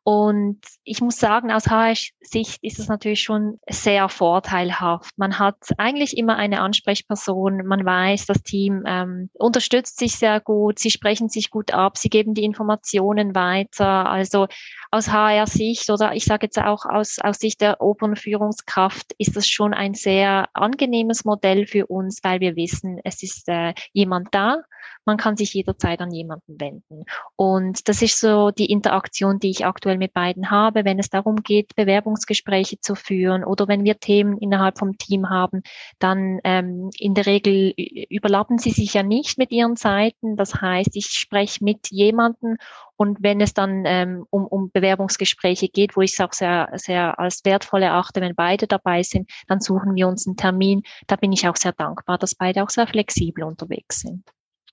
Und 0.04 0.60
ich 0.84 1.02
muss 1.02 1.18
sagen, 1.18 1.50
aus 1.50 1.68
HR-Sicht 1.68 2.60
ist 2.62 2.78
es 2.78 2.90
natürlich 2.90 3.24
schon 3.24 3.58
sehr 3.68 4.08
vorteilhaft. 4.08 5.12
Man 5.18 5.40
hat 5.40 5.56
eigentlich 5.78 6.16
immer 6.16 6.36
eine 6.36 6.60
Ansprechperson, 6.60 7.66
man 7.66 7.86
weiß, 7.86 8.28
das 8.28 8.44
Team 8.44 8.84
ähm, 8.86 9.30
unterstützt 9.34 9.98
sich 9.98 10.18
sehr 10.18 10.40
gut, 10.40 10.78
sie 10.78 10.92
sprechen 10.92 11.30
sich 11.30 11.50
gut 11.50 11.74
ab, 11.74 11.98
sie 11.98 12.10
geben 12.10 12.36
die 12.36 12.44
Informationen 12.44 13.34
weiter. 13.34 14.06
Also 14.06 14.48
aus 14.92 15.08
HR-Sicht 15.08 15.90
oder 15.90 16.14
ich 16.14 16.26
sage 16.26 16.48
jetzt 16.48 16.60
auch 16.60 16.86
aus, 16.86 17.18
aus 17.20 17.40
Sicht 17.40 17.62
der 17.62 17.82
oberen 17.82 18.16
Führungskraft 18.16 19.14
ist 19.18 19.36
das 19.36 19.48
schon 19.48 19.74
ein 19.74 19.96
sehr 19.96 20.50
angenehmes 20.54 21.26
Modell 21.26 21.66
für 21.66 21.88
uns, 21.88 22.20
weil 22.24 22.42
wir 22.44 22.56
wissen, 22.56 23.00
es 23.04 23.24
ist 23.24 23.50
äh, 23.50 23.74
jemand 23.94 24.28
da, 24.32 24.58
man 25.06 25.18
kann 25.18 25.36
sich 25.36 25.54
jederzeit 25.54 26.02
an 26.02 26.12
jemanden 26.12 26.60
wenden. 26.60 27.04
Und 27.36 27.88
das 27.88 28.02
ist 28.02 28.20
so 28.20 28.52
die 28.52 28.72
Interaktion, 28.72 29.40
die 29.40 29.50
ich 29.50 29.66
aktuell 29.66 29.98
mit 29.98 30.14
beiden 30.14 30.52
habe, 30.52 30.86
wenn 30.86 31.00
es 31.00 31.10
darum 31.10 31.38
geht, 31.38 31.76
Bewerbungsgespräche 31.76 32.80
zu 32.80 32.96
führen 32.96 33.44
oder 33.44 33.68
wenn 33.68 33.84
wir 33.84 34.00
Themen 34.00 34.38
innerhalb 34.38 34.78
vom 34.78 34.98
Team 34.98 35.30
haben, 35.30 35.64
dann 36.00 36.40
ähm, 36.44 36.90
in 36.98 37.14
der 37.14 37.26
Regel 37.26 37.74
überlappen 38.10 38.58
sie 38.58 38.72
sich 38.72 38.94
ja 38.94 39.04
nicht 39.04 39.38
mit 39.38 39.52
ihren 39.52 39.76
Zeiten. 39.76 40.36
Das 40.36 40.56
heißt, 40.62 40.96
ich 40.96 41.08
spreche 41.08 41.64
mit 41.64 41.90
jemanden 41.90 42.58
und 42.98 43.18
wenn 43.22 43.42
es 43.42 43.54
dann 43.54 43.84
ähm, 43.86 44.26
um, 44.30 44.46
um 44.46 44.72
Bewerbungsgespräche 44.72 45.68
geht, 45.68 45.96
wo 45.96 46.02
ich 46.02 46.14
es 46.14 46.20
auch 46.20 46.34
sehr, 46.34 46.70
sehr 46.76 47.20
als 47.20 47.42
wertvoll 47.44 47.84
erachte, 47.84 48.22
wenn 48.22 48.36
beide 48.36 48.68
dabei 48.68 49.04
sind, 49.04 49.30
dann 49.48 49.60
suchen 49.60 49.96
wir 49.96 50.08
uns 50.08 50.28
einen 50.28 50.38
Termin. 50.38 50.84
Da 51.08 51.16
bin 51.16 51.32
ich 51.32 51.48
auch 51.48 51.56
sehr 51.56 51.74
dankbar, 51.74 52.18
dass 52.18 52.36
beide 52.36 52.64
auch 52.64 52.70
sehr 52.70 52.88
flexibel 52.88 53.44
unterwegs 53.44 54.02
sind. 54.02 54.24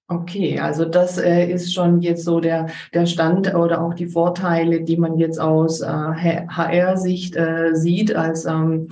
Okay, 0.09 0.59
also 0.59 0.85
das 0.85 1.19
äh, 1.19 1.47
ist 1.47 1.73
schon 1.73 2.00
jetzt 2.03 2.25
so 2.25 2.41
der, 2.41 2.67
der 2.93 3.07
Stand 3.07 3.55
oder 3.55 3.81
auch 3.81 3.95
die 3.95 4.09
Vorteile, 4.09 4.83
die 4.83 4.97
man 4.97 5.19
jetzt 5.19 5.41
aus 5.41 5.83
äh, 5.83 5.87
HR-Sicht 5.87 7.37
äh, 7.37 7.71
sieht. 7.75 8.17
Als 8.17 8.45
ähm, 8.45 8.89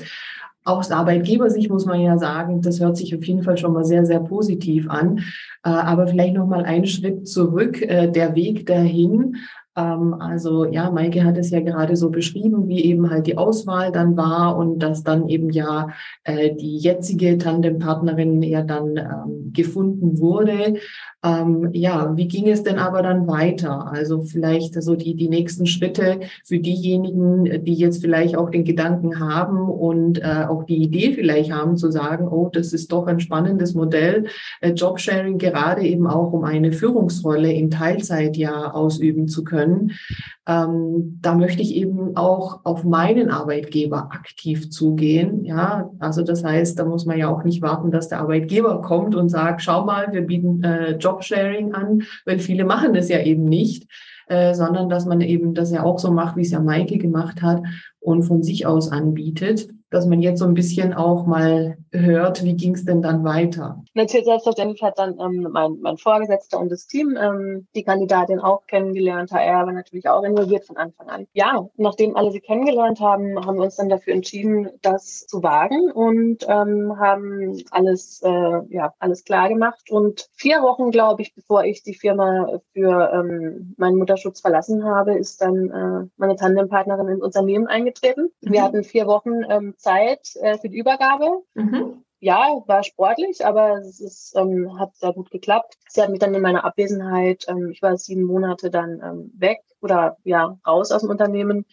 aus 0.69 0.91
Arbeitgebersicht 0.91 1.71
muss 1.71 1.87
man 1.87 2.01
ja 2.01 2.19
sagen, 2.19 2.61
das 2.61 2.81
hört 2.81 2.97
sich 2.97 3.17
auf 3.17 3.25
jeden 3.25 3.43
Fall 3.43 3.57
schon 3.57 3.73
mal 3.73 3.85
sehr, 3.85 4.05
sehr 4.05 4.21
positiv 4.21 4.89
an. 4.91 5.19
Äh, 5.65 5.71
aber 5.71 6.07
vielleicht 6.07 6.35
noch 6.35 6.47
mal 6.47 6.65
einen 6.65 6.87
Schritt 6.87 7.27
zurück, 7.27 7.81
äh, 7.83 8.11
der 8.11 8.35
Weg 8.35 8.67
dahin. 8.67 9.37
Ähm, 9.79 10.15
also 10.15 10.65
ja, 10.65 10.91
Maike 10.91 11.25
hat 11.25 11.39
es 11.39 11.51
ja 11.51 11.61
gerade 11.61 11.97
so 11.97 12.11
beschrieben, 12.11 12.69
wie 12.69 12.85
eben 12.85 13.11
halt 13.11 13.27
die 13.27 13.39
Auswahl 13.39 13.93
dann 13.93 14.17
war 14.17 14.57
und 14.57 14.81
dass 14.81 15.05
dann 15.05 15.29
eben 15.29 15.51
ja 15.51 15.89
äh, 16.25 16.55
die 16.55 16.79
jetzige 16.79 17.39
Tandempartnerin 17.39 18.43
ja 18.43 18.63
dann 18.63 18.97
ähm, 18.97 19.53
gefunden 19.53 20.19
wurde. 20.19 20.79
Ähm, 21.25 21.71
ja, 21.73 22.17
wie 22.17 22.29
ging 22.29 22.49
es 22.49 22.63
denn 22.63 22.79
aber 22.79 23.03
dann 23.03 23.27
weiter? 23.27 23.91
Also 23.91 24.23
vielleicht 24.23 24.81
so 24.81 24.95
die, 24.95 25.17
die 25.17 25.29
nächsten 25.29 25.67
Schritte 25.67 26.21
für 26.45 26.61
diejenigen, 26.61 27.65
die 27.65 27.75
jetzt 27.75 28.01
vielleicht 28.01 28.37
auch 28.37 28.51
den 28.51 28.65
Gedanken 28.65 29.19
haben 29.19 29.69
und 29.69 30.23
äh, 30.23 30.45
auch 30.49 30.63
die 30.63 30.77
Idee 30.77 31.13
vielleicht 31.15 31.51
haben 31.51 31.77
zu 31.77 31.91
sagen, 31.91 32.29
oh, 32.29 32.51
das 32.53 32.73
ist 32.73 32.93
doch 32.93 33.09
ein 33.09 33.19
spannendes 33.19 33.75
Modell, 33.75 34.27
äh, 34.61 34.71
Jobsharing 34.71 35.39
gerade 35.39 35.83
eben 35.83 36.07
auch, 36.07 36.33
um 36.33 36.45
eine 36.45 36.71
Führungsrolle 36.71 37.53
in 37.53 37.71
Teilzeit 37.71 38.37
ja 38.37 38.73
ausüben 38.73 39.27
zu 39.27 39.43
können. 39.43 39.93
Ähm, 40.47 41.19
da 41.21 41.35
möchte 41.35 41.61
ich 41.63 41.75
eben 41.75 42.17
auch 42.17 42.61
auf 42.65 42.85
meinen 42.85 43.29
Arbeitgeber 43.29 44.11
aktiv 44.13 44.71
zugehen. 44.71 45.45
Ja, 45.45 45.91
also 45.99 46.23
das 46.23 46.43
heißt, 46.43 46.79
da 46.79 46.85
muss 46.85 47.05
man 47.05 47.19
ja 47.19 47.29
auch 47.29 47.45
nicht 47.45 47.61
warten, 47.61 47.91
dass 47.91 48.09
der 48.09 48.21
Arbeitgeber 48.21 48.81
kommt 48.81 49.15
und 49.15 49.29
sagt, 49.29 49.63
schau 49.63 49.85
mal, 49.85 50.13
wir 50.13 50.23
bieten 50.23 50.63
äh, 50.63 50.97
Jobsharing 51.09 51.75
an, 51.75 52.03
weil 52.25 52.39
viele 52.39 52.65
machen 52.65 52.95
das 52.95 53.09
ja 53.09 53.23
eben 53.23 53.45
nicht, 53.45 53.87
äh, 54.29 54.55
sondern 54.55 54.89
dass 54.89 55.07
man 55.07 55.21
eben 55.21 55.55
das 55.55 55.71
ja 55.71 55.83
auch 55.83 55.99
so 55.99 56.11
macht, 56.11 56.37
wie 56.37 56.43
es 56.43 56.51
ja 56.51 56.61
Maike 56.61 56.99
gemacht 56.99 57.43
hat 57.43 57.63
und 58.01 58.23
von 58.25 58.43
sich 58.43 58.67
aus 58.67 58.91
anbietet 58.91 59.69
dass 59.91 60.07
man 60.07 60.21
jetzt 60.21 60.41
so 60.41 60.45
ein 60.45 60.55
bisschen 60.55 60.93
auch 60.93 61.27
mal 61.27 61.79
hört, 61.93 62.45
wie 62.45 62.55
ging 62.55 62.75
es 62.75 62.85
denn 62.85 63.03
dann 63.03 63.25
weiter? 63.25 63.83
Natürlich, 63.95 64.27
selbstverständlich 64.27 64.83
hat 64.83 64.99
dann 64.99 65.19
ähm, 65.19 65.49
mein, 65.51 65.79
mein 65.81 65.97
Vorgesetzter 65.97 66.59
und 66.59 66.71
das 66.71 66.87
Team 66.87 67.17
ähm, 67.21 67.67
die 67.75 67.83
Kandidatin 67.83 68.41
auch 68.41 68.67
kennengelernt. 68.67 69.33
HR 69.33 69.67
war 69.67 69.73
natürlich 69.73 70.09
auch 70.09 70.23
involviert 70.23 70.67
von 70.67 70.77
Anfang 70.77 71.09
an. 71.09 71.27
Ja, 71.33 71.69
nachdem 71.77 72.17
alle 72.17 72.31
sie 72.31 72.41
kennengelernt 72.41 73.01
haben, 73.01 73.45
haben 73.45 73.57
wir 73.57 73.65
uns 73.65 73.77
dann 73.77 73.89
dafür 73.89 74.15
entschieden, 74.15 74.69
das 74.83 75.27
zu 75.27 75.43
wagen 75.43 75.91
und 75.91 76.45
ähm, 76.49 76.99
haben 76.99 77.63
alles, 77.71 78.21
äh, 78.23 78.61
ja, 78.69 78.95
alles 78.99 79.25
klar 79.25 79.49
gemacht. 79.49 79.91
Und 79.91 80.29
vier 80.35 80.63
Wochen, 80.63 80.91
glaube 80.91 81.23
ich, 81.23 81.35
bevor 81.35 81.65
ich 81.65 81.83
die 81.83 81.95
Firma 81.95 82.61
für 82.73 83.11
ähm, 83.13 83.75
meinen 83.77 83.99
Mutterschutz 83.99 84.41
verlassen 84.41 84.85
habe, 84.85 85.15
ist 85.15 85.41
dann 85.41 85.71
äh, 85.71 86.09
meine 86.17 86.37
Tandempartnerin 86.37 87.09
ins 87.09 87.23
Unternehmen 87.23 87.67
eingetreten. 87.67 88.31
Mhm. 88.41 88.53
Wir 88.53 88.63
hatten 88.63 88.85
vier 88.85 89.07
Wochen 89.07 89.43
ähm, 89.49 89.75
Zeit 89.79 90.35
äh, 90.41 90.59
für 90.59 90.69
die 90.69 90.79
Übergabe. 90.79 91.43
Mhm. 91.55 91.88
Ja, 92.21 92.63
war 92.67 92.83
sportlich, 92.83 93.47
aber 93.47 93.79
es 93.79 94.01
ist, 94.01 94.35
ähm, 94.37 94.79
hat 94.79 94.97
sehr 94.97 95.13
gut 95.13 95.31
geklappt. 95.31 95.79
Sie 95.89 96.03
hat 96.03 96.11
mich 96.11 96.19
dann 96.19 96.35
in 96.35 96.43
meiner 96.43 96.65
Abwesenheit, 96.65 97.45
ähm, 97.49 97.71
ich 97.71 97.81
war 97.81 97.97
sieben 97.97 98.25
Monate 98.25 98.71
dann 98.71 99.01
ähm, 99.03 99.33
weg 99.37 99.61
oder 99.81 100.17
ja, 100.25 100.59
raus 100.67 100.91
aus 100.91 101.03
dem 101.03 101.11
Unternehmen. 101.11 101.65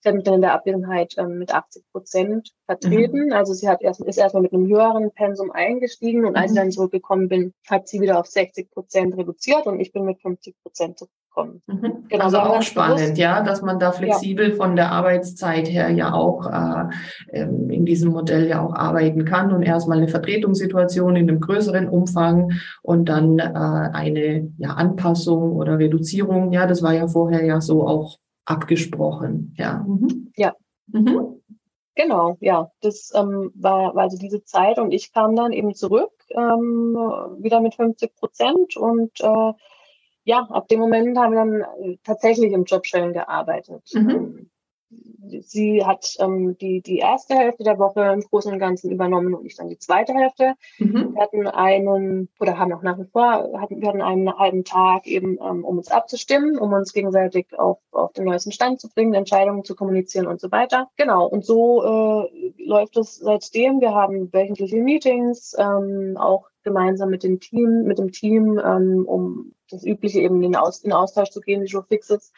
Sie 0.00 0.08
hat 0.08 0.14
mich 0.14 0.22
dann 0.22 0.34
in 0.34 0.42
der 0.42 0.52
Abwesenheit 0.52 1.16
ähm, 1.18 1.38
mit 1.38 1.52
80 1.52 1.84
Prozent 1.90 2.54
vertreten. 2.66 3.26
Mhm. 3.26 3.32
Also 3.32 3.52
sie 3.54 3.68
hat 3.68 3.82
erst, 3.82 4.00
ist 4.00 4.18
erstmal 4.18 4.44
mit 4.44 4.52
einem 4.52 4.68
höheren 4.68 5.10
Pensum 5.10 5.50
eingestiegen 5.50 6.24
und 6.24 6.36
als 6.36 6.52
ich 6.52 6.52
mhm. 6.52 6.56
dann 6.56 6.70
zurückgekommen 6.70 7.28
bin, 7.28 7.52
hat 7.68 7.88
sie 7.88 8.00
wieder 8.00 8.20
auf 8.20 8.26
60 8.26 8.70
Prozent 8.70 9.16
reduziert 9.16 9.66
und 9.66 9.80
ich 9.80 9.92
bin 9.92 10.04
mit 10.04 10.20
50 10.20 10.54
Prozent 10.62 11.00
kommen. 11.38 11.62
Mhm. 11.66 12.04
Genau, 12.08 12.24
also 12.24 12.38
auch 12.38 12.62
spannend, 12.62 12.98
bewusst. 12.98 13.18
ja, 13.18 13.42
dass 13.42 13.62
man 13.62 13.78
da 13.78 13.92
flexibel 13.92 14.50
ja. 14.50 14.56
von 14.56 14.74
der 14.74 14.90
Arbeitszeit 14.90 15.68
her 15.68 15.90
ja 15.90 16.12
auch 16.12 16.46
äh, 16.46 16.88
ähm, 17.30 17.70
in 17.70 17.86
diesem 17.86 18.10
Modell 18.10 18.48
ja 18.48 18.60
auch 18.60 18.74
arbeiten 18.74 19.24
kann 19.24 19.52
und 19.52 19.62
erstmal 19.62 19.98
eine 19.98 20.08
Vertretungssituation 20.08 21.14
in 21.14 21.28
einem 21.28 21.40
größeren 21.40 21.88
Umfang 21.88 22.52
und 22.82 23.08
dann 23.08 23.38
äh, 23.38 23.44
eine 23.44 24.50
ja, 24.58 24.70
Anpassung 24.70 25.52
oder 25.52 25.78
Reduzierung. 25.78 26.52
Ja, 26.52 26.66
das 26.66 26.82
war 26.82 26.92
ja 26.92 27.06
vorher 27.06 27.44
ja 27.44 27.60
so 27.60 27.86
auch 27.86 28.18
abgesprochen. 28.44 29.54
Ja. 29.56 29.84
Mhm. 29.86 30.32
Ja. 30.36 30.54
Mhm. 30.88 31.40
Genau, 31.94 32.36
ja, 32.40 32.70
das 32.80 33.12
ähm, 33.14 33.50
war, 33.56 33.94
war 33.96 34.04
also 34.04 34.18
diese 34.18 34.44
Zeit 34.44 34.78
und 34.78 34.92
ich 34.92 35.12
kam 35.12 35.34
dann 35.34 35.52
eben 35.52 35.74
zurück, 35.74 36.12
ähm, 36.30 36.94
wieder 37.40 37.60
mit 37.60 37.74
50 37.74 38.14
Prozent 38.14 38.76
und 38.76 39.20
äh, 39.20 39.52
ja, 40.28 40.46
ab 40.50 40.68
dem 40.68 40.78
Moment 40.78 41.16
haben 41.16 41.32
wir 41.32 41.38
dann 41.38 41.60
äh, 41.82 41.96
tatsächlich 42.04 42.52
im 42.52 42.64
Jobstellen 42.64 43.14
gearbeitet. 43.14 43.82
Mhm. 43.94 44.10
Ähm, 44.10 44.50
sie 45.40 45.86
hat 45.86 46.16
ähm, 46.18 46.58
die, 46.58 46.82
die 46.82 46.98
erste 46.98 47.34
Hälfte 47.34 47.64
der 47.64 47.78
Woche 47.78 48.02
im 48.12 48.20
Großen 48.20 48.52
und 48.52 48.58
Ganzen 48.58 48.90
übernommen 48.90 49.34
und 49.34 49.46
ich 49.46 49.56
dann 49.56 49.70
die 49.70 49.78
zweite 49.78 50.12
Hälfte. 50.12 50.52
Mhm. 50.78 51.14
Wir 51.14 51.22
hatten 51.22 51.46
einen, 51.46 52.28
oder 52.38 52.58
haben 52.58 52.74
auch 52.74 52.82
nach 52.82 52.98
wie 52.98 53.06
vor, 53.06 53.58
hatten, 53.58 53.80
wir 53.80 53.88
hatten 53.88 54.02
einen 54.02 54.30
halben 54.38 54.64
Tag 54.64 55.06
eben, 55.06 55.38
ähm, 55.42 55.64
um 55.64 55.78
uns 55.78 55.90
abzustimmen, 55.90 56.58
um 56.58 56.74
uns 56.74 56.92
gegenseitig 56.92 57.58
auf, 57.58 57.78
auf 57.90 58.12
den 58.12 58.26
neuesten 58.26 58.52
Stand 58.52 58.82
zu 58.82 58.90
bringen, 58.90 59.14
Entscheidungen 59.14 59.64
zu 59.64 59.74
kommunizieren 59.74 60.26
und 60.26 60.42
so 60.42 60.52
weiter. 60.52 60.90
Genau, 60.98 61.26
und 61.26 61.46
so 61.46 61.82
äh, 61.82 62.52
läuft 62.62 62.98
es 62.98 63.16
seitdem. 63.16 63.80
Wir 63.80 63.94
haben 63.94 64.30
wöchentliche 64.30 64.76
Meetings, 64.76 65.56
ähm, 65.58 66.18
auch 66.18 66.50
gemeinsam 66.68 67.10
mit 67.10 67.22
dem 67.22 67.40
Team, 67.40 67.84
mit 67.84 67.98
dem 67.98 68.12
Team, 68.12 68.60
ähm, 68.64 69.04
um 69.06 69.54
das 69.70 69.84
Übliche 69.84 70.20
eben 70.20 70.42
in, 70.42 70.56
Aus, 70.56 70.80
in 70.80 70.92
Austausch 70.92 71.30
zu 71.30 71.40
gehen, 71.40 71.62
die 71.62 71.68
Show 71.68 71.82
Fixes 71.82 72.32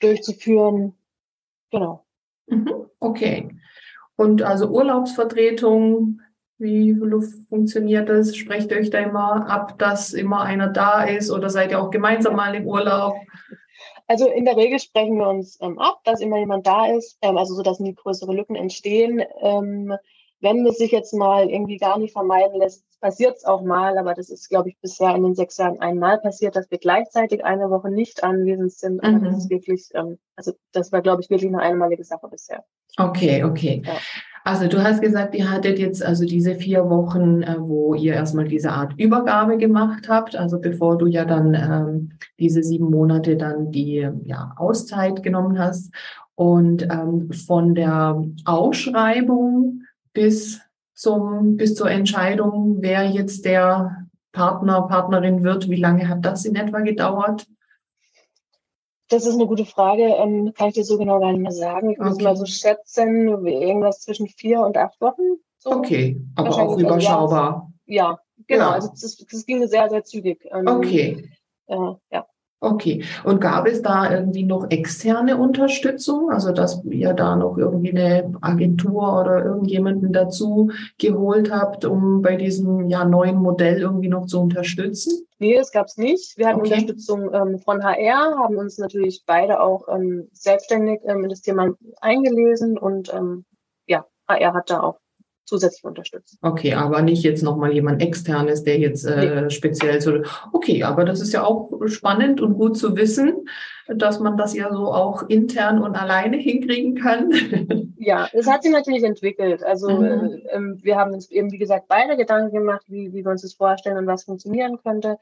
durchzuführen. 0.00 0.94
Genau. 1.70 2.04
Mhm, 2.46 2.86
okay. 3.00 3.56
Und 4.16 4.42
also 4.42 4.68
Urlaubsvertretung, 4.68 6.20
wie 6.58 6.96
funktioniert 7.48 8.08
das? 8.08 8.36
Sprecht 8.36 8.70
ihr 8.70 8.78
euch 8.78 8.90
da 8.90 8.98
immer 8.98 9.48
ab, 9.48 9.78
dass 9.78 10.12
immer 10.12 10.42
einer 10.42 10.68
da 10.68 11.04
ist 11.04 11.30
oder 11.30 11.50
seid 11.50 11.70
ihr 11.70 11.80
auch 11.80 11.90
gemeinsam 11.90 12.34
mal 12.34 12.54
im 12.54 12.66
Urlaub? 12.66 13.14
Also 14.08 14.28
in 14.28 14.44
der 14.44 14.56
Regel 14.56 14.80
sprechen 14.80 15.18
wir 15.18 15.28
uns 15.28 15.58
ähm, 15.60 15.78
ab, 15.78 16.00
dass 16.04 16.20
immer 16.20 16.38
jemand 16.38 16.66
da 16.66 16.86
ist, 16.86 17.18
ähm, 17.22 17.36
also 17.36 17.54
so, 17.54 17.62
dass 17.62 17.78
nie 17.78 17.94
größere 17.94 18.34
Lücken 18.34 18.56
entstehen. 18.56 19.22
Ähm, 19.40 19.94
wenn 20.40 20.66
es 20.66 20.78
sich 20.78 20.92
jetzt 20.92 21.14
mal 21.14 21.48
irgendwie 21.48 21.78
gar 21.78 21.98
nicht 21.98 22.12
vermeiden 22.12 22.58
lässt, 22.60 22.84
passiert 23.00 23.36
es 23.36 23.44
auch 23.44 23.62
mal, 23.62 23.96
aber 23.98 24.14
das 24.14 24.28
ist, 24.28 24.48
glaube 24.48 24.70
ich, 24.70 24.78
bisher 24.80 25.14
in 25.14 25.22
den 25.22 25.34
sechs 25.34 25.56
Jahren 25.56 25.80
einmal 25.80 26.18
passiert, 26.18 26.56
dass 26.56 26.70
wir 26.70 26.78
gleichzeitig 26.78 27.44
eine 27.44 27.70
Woche 27.70 27.90
nicht 27.90 28.24
anwesend 28.24 28.72
sind. 28.72 29.02
Mhm. 29.02 29.24
das 29.24 29.38
ist 29.38 29.50
wirklich, 29.50 29.88
ähm, 29.94 30.18
also 30.36 30.52
das 30.72 30.92
war, 30.92 31.02
glaube 31.02 31.22
ich, 31.22 31.30
wirklich 31.30 31.52
eine 31.52 31.62
einmalige 31.62 32.04
Sache 32.04 32.28
bisher. 32.28 32.64
Okay, 32.96 33.44
okay. 33.44 33.82
Ja. 33.84 33.92
Also 34.44 34.66
du 34.66 34.82
hast 34.82 35.02
gesagt, 35.02 35.34
ihr 35.34 35.50
hattet 35.50 35.78
jetzt 35.78 36.02
also 36.02 36.24
diese 36.24 36.54
vier 36.54 36.88
Wochen, 36.88 37.42
äh, 37.42 37.56
wo 37.58 37.94
ihr 37.94 38.14
erstmal 38.14 38.48
diese 38.48 38.72
Art 38.72 38.94
Übergabe 38.96 39.58
gemacht 39.58 40.08
habt, 40.08 40.36
also 40.36 40.58
bevor 40.58 40.96
du 40.96 41.06
ja 41.06 41.24
dann 41.24 41.54
ähm, 41.54 42.12
diese 42.38 42.62
sieben 42.62 42.90
Monate 42.90 43.36
dann 43.36 43.70
die 43.70 44.08
ja, 44.24 44.54
Auszeit 44.56 45.22
genommen 45.22 45.58
hast. 45.58 45.92
Und 46.34 46.84
ähm, 46.84 47.30
von 47.32 47.74
der 47.74 48.24
Ausschreibung 48.44 49.82
bis 50.18 50.60
zum, 50.94 51.56
bis 51.56 51.76
zur 51.76 51.88
Entscheidung, 51.88 52.78
wer 52.80 53.04
jetzt 53.04 53.44
der 53.44 54.08
Partner, 54.32 54.82
Partnerin 54.82 55.44
wird? 55.44 55.70
Wie 55.70 55.80
lange 55.80 56.08
hat 56.08 56.24
das 56.24 56.44
in 56.44 56.56
etwa 56.56 56.80
gedauert? 56.80 57.46
Das 59.08 59.26
ist 59.26 59.34
eine 59.34 59.46
gute 59.46 59.64
Frage. 59.64 60.02
Ähm, 60.02 60.52
kann 60.56 60.70
ich 60.70 60.74
dir 60.74 60.84
so 60.84 60.98
genau 60.98 61.20
gar 61.20 61.30
nicht 61.30 61.40
mehr 61.40 61.52
sagen. 61.52 61.90
Ich 61.90 62.00
okay. 62.00 62.08
muss 62.08 62.20
mal 62.20 62.36
so 62.36 62.46
schätzen, 62.46 63.46
irgendwas 63.46 64.00
zwischen 64.00 64.26
vier 64.26 64.60
und 64.62 64.76
acht 64.76 65.00
Wochen. 65.00 65.38
So. 65.58 65.70
Okay, 65.70 66.20
aber 66.34 66.50
auch 66.50 66.70
also 66.72 66.80
überschaubar. 66.80 67.72
ja, 67.86 68.18
genau. 68.48 68.64
Ja. 68.64 68.70
Also 68.72 68.88
das, 68.88 69.24
das 69.30 69.46
ging 69.46 69.64
sehr, 69.68 69.88
sehr 69.88 70.02
zügig. 70.02 70.44
Ähm, 70.50 70.66
okay. 70.66 71.30
Äh, 71.68 71.92
ja. 72.10 72.26
Okay. 72.60 73.04
Und 73.22 73.40
gab 73.40 73.68
es 73.68 73.82
da 73.82 74.12
irgendwie 74.12 74.42
noch 74.42 74.68
externe 74.70 75.36
Unterstützung? 75.36 76.30
Also, 76.30 76.50
dass 76.50 76.84
ihr 76.84 77.12
da 77.12 77.36
noch 77.36 77.56
irgendwie 77.56 77.90
eine 77.90 78.32
Agentur 78.40 79.20
oder 79.20 79.44
irgendjemanden 79.44 80.12
dazu 80.12 80.70
geholt 80.98 81.52
habt, 81.52 81.84
um 81.84 82.20
bei 82.20 82.34
diesem 82.34 82.88
ja, 82.88 83.04
neuen 83.04 83.36
Modell 83.36 83.80
irgendwie 83.80 84.08
noch 84.08 84.26
zu 84.26 84.40
unterstützen? 84.40 85.24
Nee, 85.38 85.56
das 85.56 85.70
gab 85.70 85.86
es 85.86 85.96
nicht. 85.98 86.36
Wir 86.36 86.48
hatten 86.48 86.60
okay. 86.60 86.72
Unterstützung 86.72 87.32
ähm, 87.32 87.58
von 87.60 87.84
HR, 87.84 88.38
haben 88.38 88.56
uns 88.56 88.76
natürlich 88.78 89.22
beide 89.24 89.60
auch 89.60 89.86
ähm, 89.88 90.28
selbstständig 90.32 91.00
ähm, 91.04 91.22
in 91.22 91.30
das 91.30 91.42
Thema 91.42 91.74
eingelesen 92.00 92.76
und 92.76 93.14
ähm, 93.14 93.44
ja, 93.86 94.04
HR 94.26 94.54
hat 94.54 94.70
da 94.70 94.80
auch 94.80 94.98
zusätzlich 95.48 95.84
unterstützen. 95.84 96.38
Okay, 96.42 96.74
aber 96.74 97.02
nicht 97.02 97.22
jetzt 97.22 97.42
nochmal 97.42 97.72
jemand 97.72 98.02
externes, 98.02 98.62
der 98.62 98.78
jetzt 98.78 99.04
äh, 99.04 99.42
nee. 99.42 99.50
speziell 99.50 100.00
so. 100.00 100.20
Okay, 100.52 100.84
aber 100.84 101.04
das 101.04 101.20
ist 101.20 101.32
ja 101.32 101.42
auch 101.42 101.70
spannend 101.86 102.40
und 102.40 102.54
gut 102.54 102.76
zu 102.76 102.96
wissen, 102.96 103.48
dass 103.88 104.20
man 104.20 104.36
das 104.36 104.54
ja 104.54 104.70
so 104.72 104.92
auch 104.92 105.28
intern 105.28 105.82
und 105.82 105.96
alleine 105.96 106.36
hinkriegen 106.48 106.94
kann. 106.94 107.32
Ja, 107.96 108.28
es 108.32 108.46
hat 108.46 108.62
sich 108.62 108.72
natürlich 108.72 109.02
entwickelt. 109.02 109.64
Also 109.64 109.88
mhm. 109.88 110.04
äh, 110.04 110.54
ähm, 110.54 110.78
wir 110.82 110.96
haben 110.96 111.12
uns 111.12 111.30
eben, 111.30 111.50
wie 111.50 111.58
gesagt, 111.58 111.86
beide 111.88 112.16
Gedanken 112.16 112.54
gemacht, 112.54 112.84
wie, 112.88 113.12
wie 113.12 113.24
wir 113.24 113.30
uns 113.30 113.42
das 113.42 113.54
vorstellen 113.54 113.96
und 113.96 114.06
was 114.06 114.24
funktionieren 114.24 114.78
könnte. 114.82 115.18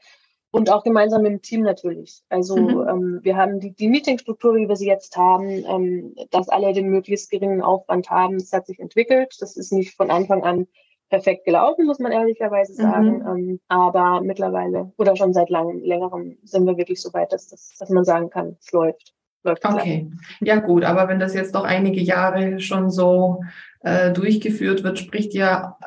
Und 0.57 0.71
auch 0.71 0.83
gemeinsam 0.83 1.21
mit 1.21 1.31
dem 1.31 1.41
Team 1.41 1.61
natürlich. 1.61 2.23
Also 2.29 2.57
mhm. 2.57 2.87
ähm, 2.87 3.19
wir 3.21 3.37
haben 3.37 3.59
die, 3.59 3.71
die 3.71 3.87
Meetingstruktur, 3.87 4.55
wie 4.55 4.67
wir 4.67 4.75
sie 4.75 4.87
jetzt 4.87 5.15
haben, 5.15 5.49
ähm, 5.49 6.15
dass 6.31 6.49
alle 6.49 6.73
den 6.73 6.89
möglichst 6.89 7.29
geringen 7.29 7.61
Aufwand 7.61 8.09
haben, 8.09 8.39
das 8.39 8.51
hat 8.51 8.65
sich 8.65 8.79
entwickelt. 8.79 9.35
Das 9.39 9.55
ist 9.55 9.71
nicht 9.71 9.95
von 9.95 10.09
Anfang 10.09 10.43
an 10.43 10.67
perfekt 11.09 11.45
gelaufen, 11.45 11.85
muss 11.85 11.99
man 11.99 12.11
ehrlicherweise 12.11 12.73
mhm. 12.73 12.77
sagen. 12.77 13.17
Mhm. 13.19 13.27
Ähm, 13.27 13.59
aber 13.67 14.21
mittlerweile 14.21 14.91
oder 14.97 15.15
schon 15.15 15.33
seit 15.33 15.49
langem, 15.49 15.81
längerem 15.83 16.37
sind 16.43 16.65
wir 16.65 16.77
wirklich 16.77 17.01
so 17.01 17.13
weit, 17.13 17.31
dass, 17.31 17.49
das, 17.49 17.75
dass 17.77 17.89
man 17.89 18.03
sagen 18.03 18.29
kann, 18.29 18.57
es 18.59 18.71
läuft. 18.71 19.13
läuft 19.43 19.63
okay, 19.63 20.09
klar. 20.09 20.19
ja 20.41 20.55
gut, 20.59 20.83
aber 20.83 21.07
wenn 21.07 21.19
das 21.19 21.33
jetzt 21.33 21.55
doch 21.55 21.63
einige 21.63 22.01
Jahre 22.01 22.59
schon 22.59 22.89
so 22.89 23.41
äh, 23.81 24.11
durchgeführt 24.11 24.83
wird, 24.83 24.99
spricht 24.99 25.33
ja 25.33 25.77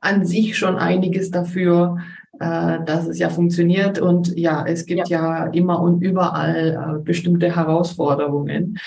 an 0.00 0.26
sich 0.26 0.58
schon 0.58 0.76
einiges 0.76 1.30
dafür, 1.30 1.98
äh, 2.40 2.84
dass 2.84 3.06
es 3.06 3.18
ja 3.18 3.28
funktioniert. 3.28 3.98
Und 3.98 4.36
ja, 4.36 4.64
es 4.66 4.86
gibt 4.86 5.08
ja, 5.08 5.44
ja 5.44 5.46
immer 5.46 5.80
und 5.80 6.02
überall 6.02 6.96
äh, 6.96 7.02
bestimmte 7.02 7.54
Herausforderungen. 7.54 8.78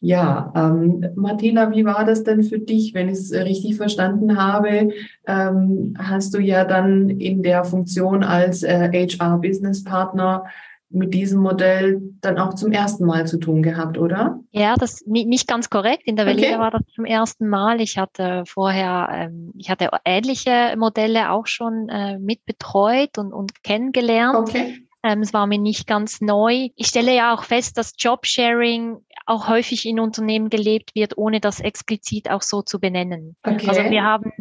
Ja, 0.00 0.52
ähm, 0.54 1.06
Martina, 1.14 1.70
wie 1.72 1.84
war 1.84 2.04
das 2.04 2.22
denn 2.22 2.42
für 2.42 2.58
dich, 2.58 2.94
wenn 2.94 3.08
ich 3.08 3.18
es 3.18 3.32
richtig 3.32 3.76
verstanden 3.76 4.36
habe? 4.36 4.90
Ähm, 5.26 5.94
hast 5.98 6.34
du 6.34 6.38
ja 6.38 6.64
dann 6.64 7.08
in 7.08 7.42
der 7.42 7.64
Funktion 7.64 8.22
als 8.22 8.62
äh, 8.62 8.90
HR-Business-Partner 8.92 10.44
mit 10.88 11.14
diesem 11.14 11.40
Modell 11.40 12.00
dann 12.20 12.38
auch 12.38 12.54
zum 12.54 12.72
ersten 12.72 13.04
Mal 13.04 13.26
zu 13.26 13.38
tun 13.38 13.62
gehabt, 13.62 13.98
oder? 13.98 14.40
Ja, 14.52 14.74
das 14.76 15.02
nicht 15.06 15.48
ganz 15.48 15.68
korrekt. 15.68 16.02
In 16.04 16.16
der 16.16 16.26
Veleda 16.26 16.48
okay. 16.48 16.58
war 16.58 16.70
das 16.70 16.82
zum 16.94 17.04
ersten 17.04 17.48
Mal. 17.48 17.80
Ich 17.80 17.98
hatte 17.98 18.44
vorher, 18.46 19.08
ähm, 19.12 19.52
ich 19.56 19.68
hatte 19.68 19.90
ähnliche 20.04 20.74
Modelle 20.78 21.30
auch 21.30 21.46
schon 21.46 21.88
äh, 21.88 22.18
mit 22.18 22.44
betreut 22.46 23.18
und, 23.18 23.32
und 23.32 23.62
kennengelernt. 23.62 24.38
Okay. 24.38 24.85
Ähm, 25.06 25.22
es 25.22 25.32
war 25.32 25.46
mir 25.46 25.58
nicht 25.58 25.86
ganz 25.86 26.20
neu. 26.20 26.68
Ich 26.74 26.88
stelle 26.88 27.14
ja 27.14 27.32
auch 27.32 27.44
fest, 27.44 27.78
dass 27.78 27.94
Jobsharing 27.96 28.98
auch 29.26 29.48
häufig 29.48 29.86
in 29.86 29.98
Unternehmen 30.00 30.50
gelebt 30.50 30.94
wird, 30.94 31.18
ohne 31.18 31.40
das 31.40 31.60
explizit 31.60 32.30
auch 32.30 32.42
so 32.42 32.62
zu 32.62 32.78
benennen. 32.78 33.36
Okay. 33.42 33.68
Also 33.68 33.82
wir 33.90 34.04
haben 34.04 34.32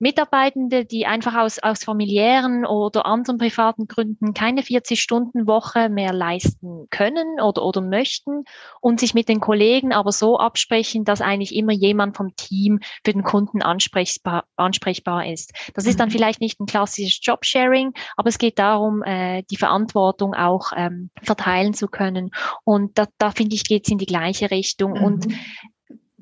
Mitarbeitende, 0.00 0.84
die 0.84 1.06
einfach 1.06 1.36
aus, 1.36 1.60
aus 1.60 1.84
familiären 1.84 2.66
oder 2.66 3.06
anderen 3.06 3.38
privaten 3.38 3.86
Gründen 3.86 4.34
keine 4.34 4.62
40-Stunden-Woche 4.62 5.88
mehr 5.88 6.12
leisten 6.12 6.88
können 6.90 7.40
oder, 7.40 7.64
oder 7.64 7.80
möchten 7.80 8.44
und 8.80 9.00
sich 9.00 9.14
mit 9.14 9.28
den 9.28 9.40
Kollegen 9.40 9.92
aber 9.92 10.12
so 10.12 10.38
absprechen, 10.38 11.04
dass 11.04 11.20
eigentlich 11.20 11.54
immer 11.54 11.72
jemand 11.72 12.16
vom 12.16 12.34
Team 12.34 12.80
für 13.04 13.12
den 13.12 13.22
Kunden 13.22 13.62
ansprechbar, 13.62 14.44
ansprechbar 14.56 15.26
ist. 15.26 15.52
Das 15.74 15.86
ist 15.86 16.00
dann 16.00 16.08
mhm. 16.08 16.12
vielleicht 16.12 16.40
nicht 16.40 16.60
ein 16.60 16.66
klassisches 16.66 17.20
Jobsharing, 17.22 17.92
aber 18.16 18.28
es 18.28 18.38
geht 18.38 18.58
darum, 18.58 19.02
äh, 19.04 19.44
die 19.50 19.56
Verantwortung 19.56 20.11
auch 20.34 20.72
ähm, 20.76 21.10
verteilen 21.22 21.74
zu 21.74 21.88
können. 21.88 22.30
Und 22.64 22.98
da, 22.98 23.06
da 23.18 23.30
finde 23.30 23.54
ich, 23.54 23.64
geht 23.64 23.86
es 23.86 23.92
in 23.92 23.98
die 23.98 24.06
gleiche 24.06 24.22
gleiche 24.32 24.50
Richtung. 24.50 24.92
Mhm. 24.92 25.04
Und 25.04 25.26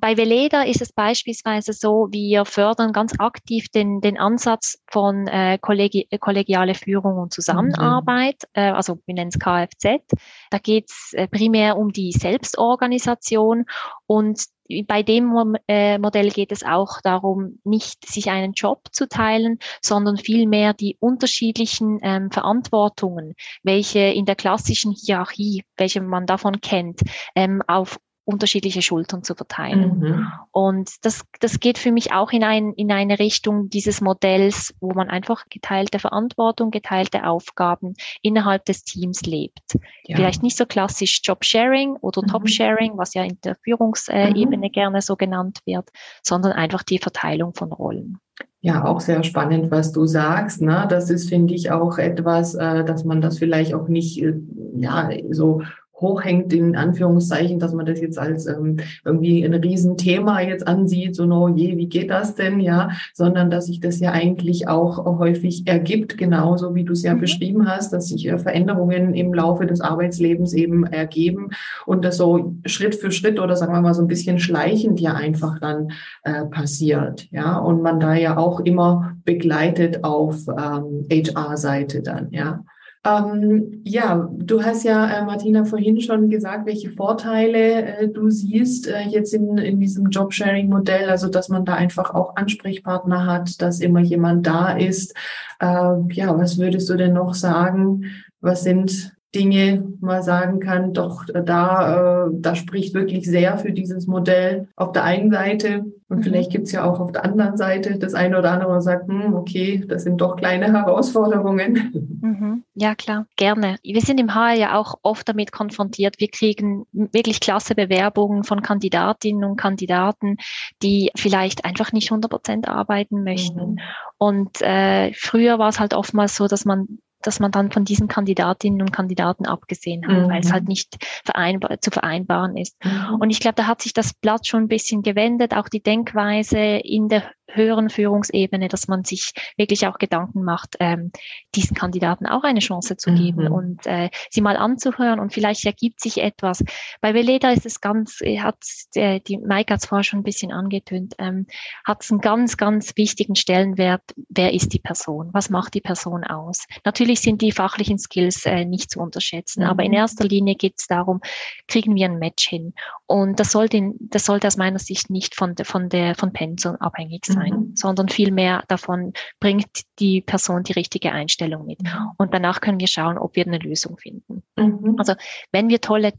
bei 0.00 0.16
Veleda 0.16 0.62
ist 0.62 0.80
es 0.80 0.92
beispielsweise 0.92 1.72
so, 1.72 2.08
wir 2.10 2.44
fördern 2.44 2.92
ganz 2.92 3.12
aktiv 3.18 3.68
den, 3.68 4.00
den 4.00 4.18
Ansatz 4.18 4.78
von 4.90 5.26
äh, 5.26 5.58
kollegi 5.60 6.08
kollegiale 6.18 6.74
Führung 6.74 7.18
und 7.18 7.32
Zusammenarbeit, 7.32 8.42
mhm. 8.54 8.62
äh, 8.62 8.70
also 8.70 8.98
wir 9.06 9.14
nennen 9.14 9.30
es 9.32 9.38
Kfz. 9.38 10.02
Da 10.50 10.58
geht 10.58 10.90
es 10.90 11.12
äh, 11.12 11.28
primär 11.28 11.76
um 11.76 11.92
die 11.92 12.12
Selbstorganisation 12.12 13.66
und 14.06 14.44
bei 14.86 15.02
dem 15.02 15.56
äh, 15.66 15.98
Modell 15.98 16.30
geht 16.30 16.52
es 16.52 16.62
auch 16.62 17.00
darum, 17.02 17.58
nicht 17.64 18.08
sich 18.08 18.30
einen 18.30 18.52
Job 18.52 18.82
zu 18.92 19.08
teilen, 19.08 19.58
sondern 19.82 20.16
vielmehr 20.16 20.74
die 20.74 20.96
unterschiedlichen 21.00 21.98
ähm, 22.02 22.30
Verantwortungen, 22.30 23.34
welche 23.62 23.98
in 23.98 24.26
der 24.26 24.36
klassischen 24.36 24.92
Hierarchie, 24.92 25.64
welche 25.76 26.00
man 26.00 26.26
davon 26.26 26.60
kennt, 26.60 27.00
ähm, 27.34 27.62
auf 27.66 27.98
unterschiedliche 28.30 28.82
Schultern 28.82 29.22
zu 29.24 29.34
verteilen. 29.34 29.98
Mhm. 29.98 30.32
Und 30.52 30.90
das, 31.02 31.24
das 31.40 31.60
geht 31.60 31.78
für 31.78 31.92
mich 31.92 32.12
auch 32.12 32.32
in, 32.32 32.44
ein, 32.44 32.72
in 32.74 32.92
eine 32.92 33.18
Richtung 33.18 33.68
dieses 33.68 34.00
Modells, 34.00 34.74
wo 34.80 34.92
man 34.92 35.10
einfach 35.10 35.44
geteilte 35.50 35.98
Verantwortung, 35.98 36.70
geteilte 36.70 37.26
Aufgaben 37.26 37.94
innerhalb 38.22 38.64
des 38.64 38.84
Teams 38.84 39.22
lebt. 39.22 39.60
Ja. 40.04 40.16
Vielleicht 40.16 40.42
nicht 40.42 40.56
so 40.56 40.66
klassisch 40.66 41.20
Job-Sharing 41.22 41.96
oder 42.00 42.22
mhm. 42.22 42.28
Top-Sharing, 42.28 42.96
was 42.96 43.14
ja 43.14 43.24
in 43.24 43.38
der 43.44 43.56
Führungsebene 43.64 44.56
mhm. 44.56 44.72
gerne 44.72 45.02
so 45.02 45.16
genannt 45.16 45.58
wird, 45.66 45.88
sondern 46.22 46.52
einfach 46.52 46.82
die 46.82 46.98
Verteilung 46.98 47.54
von 47.54 47.72
Rollen. 47.72 48.18
Ja, 48.62 48.84
auch 48.84 49.00
sehr 49.00 49.22
spannend, 49.22 49.70
was 49.70 49.90
du 49.92 50.04
sagst. 50.04 50.60
Ne? 50.60 50.86
Das 50.90 51.08
ist, 51.08 51.30
finde 51.30 51.54
ich, 51.54 51.70
auch 51.70 51.96
etwas, 51.96 52.54
äh, 52.54 52.84
dass 52.84 53.04
man 53.04 53.22
das 53.22 53.38
vielleicht 53.38 53.72
auch 53.72 53.88
nicht 53.88 54.22
äh, 54.22 54.34
ja, 54.74 55.08
so 55.30 55.62
hochhängt, 56.00 56.52
in 56.52 56.76
Anführungszeichen, 56.76 57.58
dass 57.58 57.72
man 57.72 57.86
das 57.86 58.00
jetzt 58.00 58.18
als 58.18 58.46
ähm, 58.46 58.78
irgendwie 59.04 59.44
ein 59.44 59.54
Riesenthema 59.54 60.40
jetzt 60.40 60.66
ansieht, 60.66 61.16
so, 61.16 61.26
no 61.26 61.48
je, 61.48 61.76
wie 61.76 61.88
geht 61.88 62.10
das 62.10 62.34
denn, 62.34 62.60
ja, 62.60 62.90
sondern 63.14 63.50
dass 63.50 63.66
sich 63.66 63.80
das 63.80 64.00
ja 64.00 64.12
eigentlich 64.12 64.68
auch 64.68 65.04
häufig 65.18 65.66
ergibt, 65.66 66.18
genauso 66.18 66.74
wie 66.74 66.84
du 66.84 66.92
es 66.92 67.02
ja 67.02 67.14
mhm. 67.14 67.20
beschrieben 67.20 67.68
hast, 67.68 67.92
dass 67.92 68.08
sich 68.08 68.26
äh, 68.28 68.38
Veränderungen 68.38 69.14
im 69.14 69.34
Laufe 69.34 69.66
des 69.66 69.80
Arbeitslebens 69.80 70.52
eben 70.54 70.84
ergeben 70.84 71.50
und 71.86 72.04
das 72.04 72.16
so 72.16 72.54
Schritt 72.66 72.94
für 72.94 73.12
Schritt 73.12 73.40
oder 73.40 73.56
sagen 73.56 73.72
wir 73.72 73.80
mal 73.80 73.94
so 73.94 74.02
ein 74.02 74.08
bisschen 74.08 74.38
schleichend 74.38 75.00
ja 75.00 75.14
einfach 75.14 75.58
dann 75.60 75.88
äh, 76.24 76.44
passiert, 76.44 77.28
ja, 77.30 77.56
und 77.58 77.82
man 77.82 78.00
da 78.00 78.14
ja 78.14 78.36
auch 78.36 78.60
immer 78.60 79.16
begleitet 79.24 80.04
auf 80.04 80.46
ähm, 80.48 81.06
HR-Seite 81.10 82.02
dann, 82.02 82.28
ja. 82.30 82.64
Ähm, 83.02 83.80
ja, 83.84 84.28
du 84.30 84.62
hast 84.62 84.84
ja, 84.84 85.10
äh, 85.10 85.24
Martina, 85.24 85.64
vorhin 85.64 86.02
schon 86.02 86.28
gesagt, 86.28 86.66
welche 86.66 86.90
Vorteile 86.90 87.96
äh, 87.96 88.08
du 88.08 88.28
siehst 88.28 88.88
äh, 88.88 89.04
jetzt 89.08 89.32
in, 89.32 89.56
in 89.56 89.80
diesem 89.80 90.10
Jobsharing-Modell, 90.10 91.08
also 91.08 91.28
dass 91.28 91.48
man 91.48 91.64
da 91.64 91.74
einfach 91.74 92.12
auch 92.12 92.36
Ansprechpartner 92.36 93.24
hat, 93.24 93.62
dass 93.62 93.80
immer 93.80 94.00
jemand 94.00 94.46
da 94.46 94.72
ist. 94.72 95.14
Äh, 95.60 95.66
ja, 96.12 96.36
was 96.36 96.58
würdest 96.58 96.90
du 96.90 96.96
denn 96.96 97.14
noch 97.14 97.32
sagen? 97.32 98.04
Was 98.42 98.64
sind 98.64 99.16
Dinge 99.34 99.94
mal 100.00 100.22
sagen 100.22 100.60
kann, 100.60 100.92
doch 100.92 101.24
da, 101.24 102.26
äh, 102.26 102.30
da 102.32 102.54
spricht 102.54 102.94
wirklich 102.94 103.26
sehr 103.26 103.56
für 103.58 103.72
dieses 103.72 104.06
Modell 104.06 104.68
auf 104.76 104.92
der 104.92 105.04
einen 105.04 105.30
Seite. 105.30 105.86
Und 106.10 106.18
mhm. 106.18 106.22
vielleicht 106.24 106.50
gibt's 106.50 106.72
ja 106.72 106.84
auch 106.84 106.98
auf 106.98 107.12
der 107.12 107.24
anderen 107.24 107.56
Seite 107.56 107.96
das 107.96 108.14
eine 108.14 108.36
oder 108.36 108.50
andere, 108.50 108.72
was 108.72 108.84
sagt, 108.84 109.08
hm, 109.08 109.32
okay, 109.32 109.84
das 109.86 110.02
sind 110.02 110.20
doch 110.20 110.36
kleine 110.36 110.72
Herausforderungen. 110.72 112.10
Mhm. 112.20 112.64
Ja, 112.74 112.94
klar, 112.94 113.26
gerne. 113.36 113.76
Wir 113.82 114.00
sind 114.00 114.18
im 114.18 114.34
HR 114.34 114.54
ja 114.54 114.78
auch 114.78 114.96
oft 115.02 115.28
damit 115.28 115.52
konfrontiert. 115.52 116.16
Wir 116.18 116.28
kriegen 116.28 116.84
wirklich 116.92 117.40
klasse 117.40 117.74
Bewerbungen 117.74 118.44
von 118.44 118.60
Kandidatinnen 118.60 119.44
und 119.44 119.56
Kandidaten, 119.56 120.36
die 120.82 121.10
vielleicht 121.16 121.64
einfach 121.64 121.92
nicht 121.92 122.10
100 122.10 122.30
Prozent 122.30 122.68
arbeiten 122.68 123.22
möchten. 123.22 123.72
Mhm. 123.72 123.78
Und 124.18 124.60
äh, 124.62 125.12
früher 125.14 125.58
war 125.58 125.68
es 125.68 125.78
halt 125.78 125.94
oftmals 125.94 126.34
so, 126.34 126.48
dass 126.48 126.64
man 126.64 126.98
dass 127.22 127.40
man 127.40 127.50
dann 127.50 127.70
von 127.70 127.84
diesen 127.84 128.08
Kandidatinnen 128.08 128.80
und 128.80 128.92
Kandidaten 128.92 129.46
abgesehen 129.46 130.06
hat, 130.06 130.26
mhm. 130.26 130.30
weil 130.30 130.40
es 130.40 130.52
halt 130.52 130.68
nicht 130.68 130.96
vereinbar, 131.24 131.80
zu 131.80 131.90
vereinbaren 131.90 132.56
ist. 132.56 132.76
Mhm. 132.84 133.16
Und 133.20 133.30
ich 133.30 133.40
glaube, 133.40 133.56
da 133.56 133.66
hat 133.66 133.82
sich 133.82 133.92
das 133.92 134.12
Blatt 134.14 134.46
schon 134.46 134.64
ein 134.64 134.68
bisschen 134.68 135.02
gewendet, 135.02 135.54
auch 135.54 135.68
die 135.68 135.82
Denkweise 135.82 136.58
in 136.58 137.08
der 137.08 137.24
höheren 137.54 137.90
Führungsebene, 137.90 138.68
dass 138.68 138.88
man 138.88 139.04
sich 139.04 139.32
wirklich 139.56 139.86
auch 139.86 139.98
Gedanken 139.98 140.42
macht, 140.42 140.76
ähm, 140.80 141.12
diesen 141.54 141.76
Kandidaten 141.76 142.26
auch 142.26 142.44
eine 142.44 142.60
Chance 142.60 142.96
zu 142.96 143.12
geben 143.12 143.46
mhm. 143.46 143.52
und 143.52 143.86
äh, 143.86 144.10
sie 144.30 144.40
mal 144.40 144.56
anzuhören 144.56 145.20
und 145.20 145.32
vielleicht 145.32 145.64
ergibt 145.64 146.00
sich 146.00 146.18
etwas. 146.18 146.64
Bei 147.00 147.14
Veleda 147.14 147.50
ist 147.50 147.66
es 147.66 147.80
ganz, 147.80 148.20
äh, 148.20 148.40
hat 148.40 148.56
äh, 148.94 149.20
die 149.20 149.38
Maike 149.38 149.74
hat 149.74 149.80
es 149.80 149.88
vorher 149.88 150.04
schon 150.04 150.20
ein 150.20 150.24
bisschen 150.24 150.52
angetönt, 150.52 151.14
ähm, 151.18 151.46
hat 151.84 152.02
es 152.02 152.10
einen 152.10 152.20
ganz, 152.20 152.56
ganz 152.56 152.96
wichtigen 152.96 153.34
Stellenwert. 153.34 154.02
Wer 154.28 154.52
ist 154.52 154.72
die 154.72 154.78
Person? 154.78 155.30
Was 155.32 155.50
macht 155.50 155.74
die 155.74 155.80
Person 155.80 156.24
aus? 156.24 156.66
Natürlich 156.84 157.20
sind 157.20 157.42
die 157.42 157.52
fachlichen 157.52 157.98
Skills 157.98 158.46
äh, 158.46 158.64
nicht 158.64 158.90
zu 158.90 159.00
unterschätzen, 159.00 159.62
mhm. 159.62 159.70
aber 159.70 159.82
in 159.82 159.90
mhm. 159.90 159.98
erster 159.98 160.24
Linie 160.24 160.54
geht 160.54 160.74
es 160.78 160.86
darum, 160.86 161.20
kriegen 161.68 161.94
wir 161.94 162.06
ein 162.06 162.18
Match 162.18 162.48
hin? 162.48 162.74
Und 163.10 163.40
das 163.40 163.50
sollte, 163.50 163.92
das 163.98 164.24
sollte 164.24 164.46
aus 164.46 164.56
meiner 164.56 164.78
Sicht 164.78 165.10
nicht 165.10 165.34
von 165.34 165.56
der, 165.56 165.66
von 165.66 165.88
der, 165.88 166.14
von 166.14 166.32
Pensum 166.32 166.76
abhängig 166.76 167.26
sein, 167.26 167.52
mhm. 167.52 167.72
sondern 167.74 168.08
vielmehr 168.08 168.62
davon 168.68 169.14
bringt 169.40 169.66
die 169.98 170.20
Person 170.20 170.62
die 170.62 170.74
richtige 170.74 171.10
Einstellung 171.10 171.66
mit. 171.66 171.82
Mhm. 171.82 172.12
Und 172.18 172.32
danach 172.32 172.60
können 172.60 172.78
wir 172.78 172.86
schauen, 172.86 173.18
ob 173.18 173.34
wir 173.34 173.44
eine 173.44 173.58
Lösung 173.58 173.96
finden. 173.98 174.44
Mhm. 174.56 174.94
Also 174.96 175.14
wenn 175.50 175.68
wir 175.68 175.80
tolle 175.80 176.12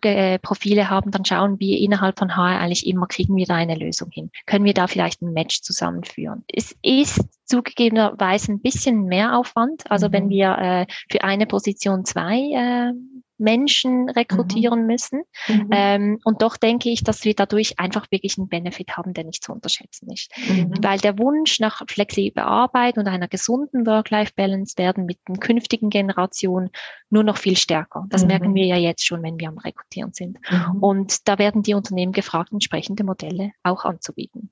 äh, 0.00 0.38
Profile 0.38 0.88
haben, 0.88 1.10
dann 1.10 1.26
schauen 1.26 1.60
wir 1.60 1.76
innerhalb 1.78 2.18
von 2.18 2.34
HR 2.34 2.60
eigentlich 2.60 2.86
immer, 2.86 3.06
kriegen 3.08 3.36
wir 3.36 3.44
da 3.44 3.56
eine 3.56 3.74
Lösung 3.74 4.10
hin? 4.10 4.30
Können 4.46 4.64
wir 4.64 4.72
da 4.72 4.86
vielleicht 4.86 5.20
ein 5.20 5.34
Match 5.34 5.60
zusammenführen? 5.60 6.46
Es 6.50 6.74
ist 6.80 7.28
zugegebenerweise 7.44 8.52
ein 8.52 8.60
bisschen 8.60 9.04
mehr 9.04 9.36
Aufwand. 9.36 9.90
Also 9.90 10.12
wenn 10.12 10.24
mhm. 10.24 10.30
wir 10.30 10.58
äh, 10.58 10.86
für 11.12 11.24
eine 11.24 11.44
Position 11.44 12.06
zwei 12.06 12.38
äh, 12.38 12.92
Menschen 13.38 14.10
rekrutieren 14.10 14.82
mhm. 14.82 14.86
müssen. 14.86 15.22
Mhm. 15.46 15.68
Ähm, 15.70 16.18
und 16.24 16.42
doch 16.42 16.56
denke 16.56 16.90
ich, 16.90 17.04
dass 17.04 17.24
wir 17.24 17.34
dadurch 17.34 17.78
einfach 17.78 18.10
wirklich 18.10 18.36
einen 18.38 18.48
Benefit 18.48 18.96
haben, 18.96 19.14
der 19.14 19.24
nicht 19.24 19.42
zu 19.44 19.52
unterschätzen 19.52 20.10
ist. 20.10 20.30
Mhm. 20.48 20.74
Weil 20.82 20.98
der 20.98 21.18
Wunsch 21.18 21.60
nach 21.60 21.82
flexibler 21.88 22.46
Arbeit 22.46 22.98
und 22.98 23.06
einer 23.06 23.28
gesunden 23.28 23.86
Work-Life-Balance 23.86 24.74
werden 24.76 25.06
mit 25.06 25.18
den 25.28 25.40
künftigen 25.40 25.90
Generationen 25.90 26.70
nur 27.10 27.22
noch 27.22 27.38
viel 27.38 27.56
stärker. 27.56 28.06
Das 28.08 28.22
mhm. 28.22 28.28
merken 28.28 28.54
wir 28.54 28.66
ja 28.66 28.76
jetzt 28.76 29.06
schon, 29.06 29.22
wenn 29.22 29.38
wir 29.38 29.48
am 29.48 29.58
Rekrutieren 29.58 30.12
sind. 30.12 30.38
Mhm. 30.50 30.82
Und 30.82 31.28
da 31.28 31.38
werden 31.38 31.62
die 31.62 31.74
Unternehmen 31.74 32.12
gefragt, 32.12 32.52
entsprechende 32.52 33.04
Modelle 33.04 33.52
auch 33.62 33.84
anzubieten. 33.84 34.50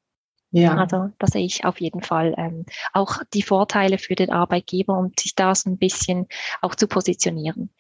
Ja. 0.53 0.77
Also 0.77 1.11
da 1.19 1.27
sehe 1.27 1.45
ich 1.45 1.65
auf 1.65 1.81
jeden 1.81 2.03
Fall 2.03 2.35
ähm, 2.39 2.65
auch 2.93 3.19
die 3.35 3.43
Vorteile 3.43 3.99
für 3.99 4.15
den 4.15 4.31
Arbeitgeber, 4.31 4.97
um 4.97 5.13
sich 5.19 5.35
da 5.35 5.55
so 5.55 5.69
ein 5.69 5.77
bisschen 5.77 6.29
auch 6.63 6.75
zu 6.75 6.87
positionieren. 6.87 7.71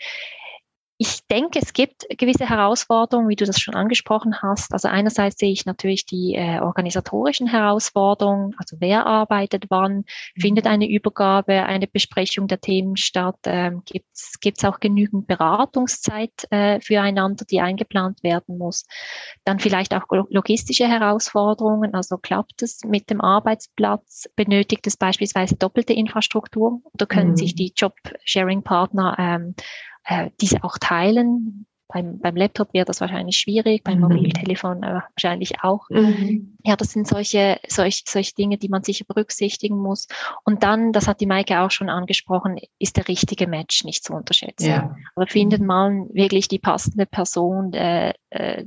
Ich 0.98 1.26
denke, 1.30 1.58
es 1.58 1.74
gibt 1.74 2.06
gewisse 2.16 2.48
Herausforderungen, 2.48 3.28
wie 3.28 3.36
du 3.36 3.44
das 3.44 3.60
schon 3.60 3.74
angesprochen 3.74 4.40
hast. 4.40 4.72
Also 4.72 4.88
einerseits 4.88 5.36
sehe 5.36 5.52
ich 5.52 5.66
natürlich 5.66 6.06
die 6.06 6.34
äh, 6.34 6.58
organisatorischen 6.60 7.46
Herausforderungen, 7.46 8.54
also 8.56 8.78
wer 8.80 9.04
arbeitet 9.04 9.66
wann, 9.68 9.96
mhm. 9.96 10.40
findet 10.40 10.66
eine 10.66 10.88
Übergabe, 10.88 11.64
eine 11.64 11.86
Besprechung 11.86 12.48
der 12.48 12.62
Themen 12.62 12.96
statt, 12.96 13.36
ähm, 13.44 13.82
gibt 13.84 14.58
es 14.58 14.64
auch 14.64 14.80
genügend 14.80 15.26
Beratungszeit 15.26 16.32
äh, 16.50 16.80
füreinander, 16.80 17.44
die 17.44 17.60
eingeplant 17.60 18.22
werden 18.22 18.56
muss. 18.56 18.86
Dann 19.44 19.58
vielleicht 19.58 19.92
auch 19.92 20.04
logistische 20.30 20.88
Herausforderungen, 20.88 21.92
also 21.92 22.16
klappt 22.16 22.62
es 22.62 22.80
mit 22.84 23.10
dem 23.10 23.20
Arbeitsplatz, 23.20 24.30
benötigt 24.34 24.86
es 24.86 24.96
beispielsweise 24.96 25.56
doppelte 25.56 25.92
Infrastruktur 25.92 26.80
oder 26.94 27.04
können 27.04 27.32
mhm. 27.32 27.36
sich 27.36 27.54
die 27.54 27.74
Job-Sharing-Partner 27.76 29.16
ähm, 29.18 29.54
äh, 30.06 30.30
diese 30.40 30.64
auch 30.64 30.78
teilen. 30.78 31.66
Beim, 31.88 32.18
beim 32.18 32.34
Laptop 32.34 32.74
wäre 32.74 32.84
das 32.84 33.00
wahrscheinlich 33.00 33.36
schwierig, 33.36 33.84
beim 33.84 33.98
mhm. 33.98 34.08
Mobiltelefon 34.08 34.82
äh, 34.82 35.02
wahrscheinlich 35.14 35.62
auch. 35.62 35.88
Mhm. 35.88 36.56
Ja, 36.64 36.74
das 36.74 36.90
sind 36.90 37.06
solche, 37.06 37.60
solche, 37.68 38.02
solche 38.08 38.34
Dinge, 38.34 38.58
die 38.58 38.68
man 38.68 38.82
sicher 38.82 39.04
berücksichtigen 39.06 39.78
muss. 39.78 40.08
Und 40.42 40.64
dann, 40.64 40.92
das 40.92 41.06
hat 41.06 41.20
die 41.20 41.26
Maike 41.26 41.60
auch 41.60 41.70
schon 41.70 41.88
angesprochen, 41.88 42.58
ist 42.80 42.96
der 42.96 43.06
richtige 43.06 43.46
Match 43.46 43.84
nicht 43.84 44.02
zu 44.02 44.14
unterschätzen. 44.14 44.68
Ja. 44.68 44.96
Aber 45.14 45.28
findet 45.28 45.62
man 45.62 46.12
wirklich 46.12 46.48
die 46.48 46.58
passende 46.58 47.06
Person, 47.06 47.72
äh, 47.72 48.14
äh, 48.30 48.64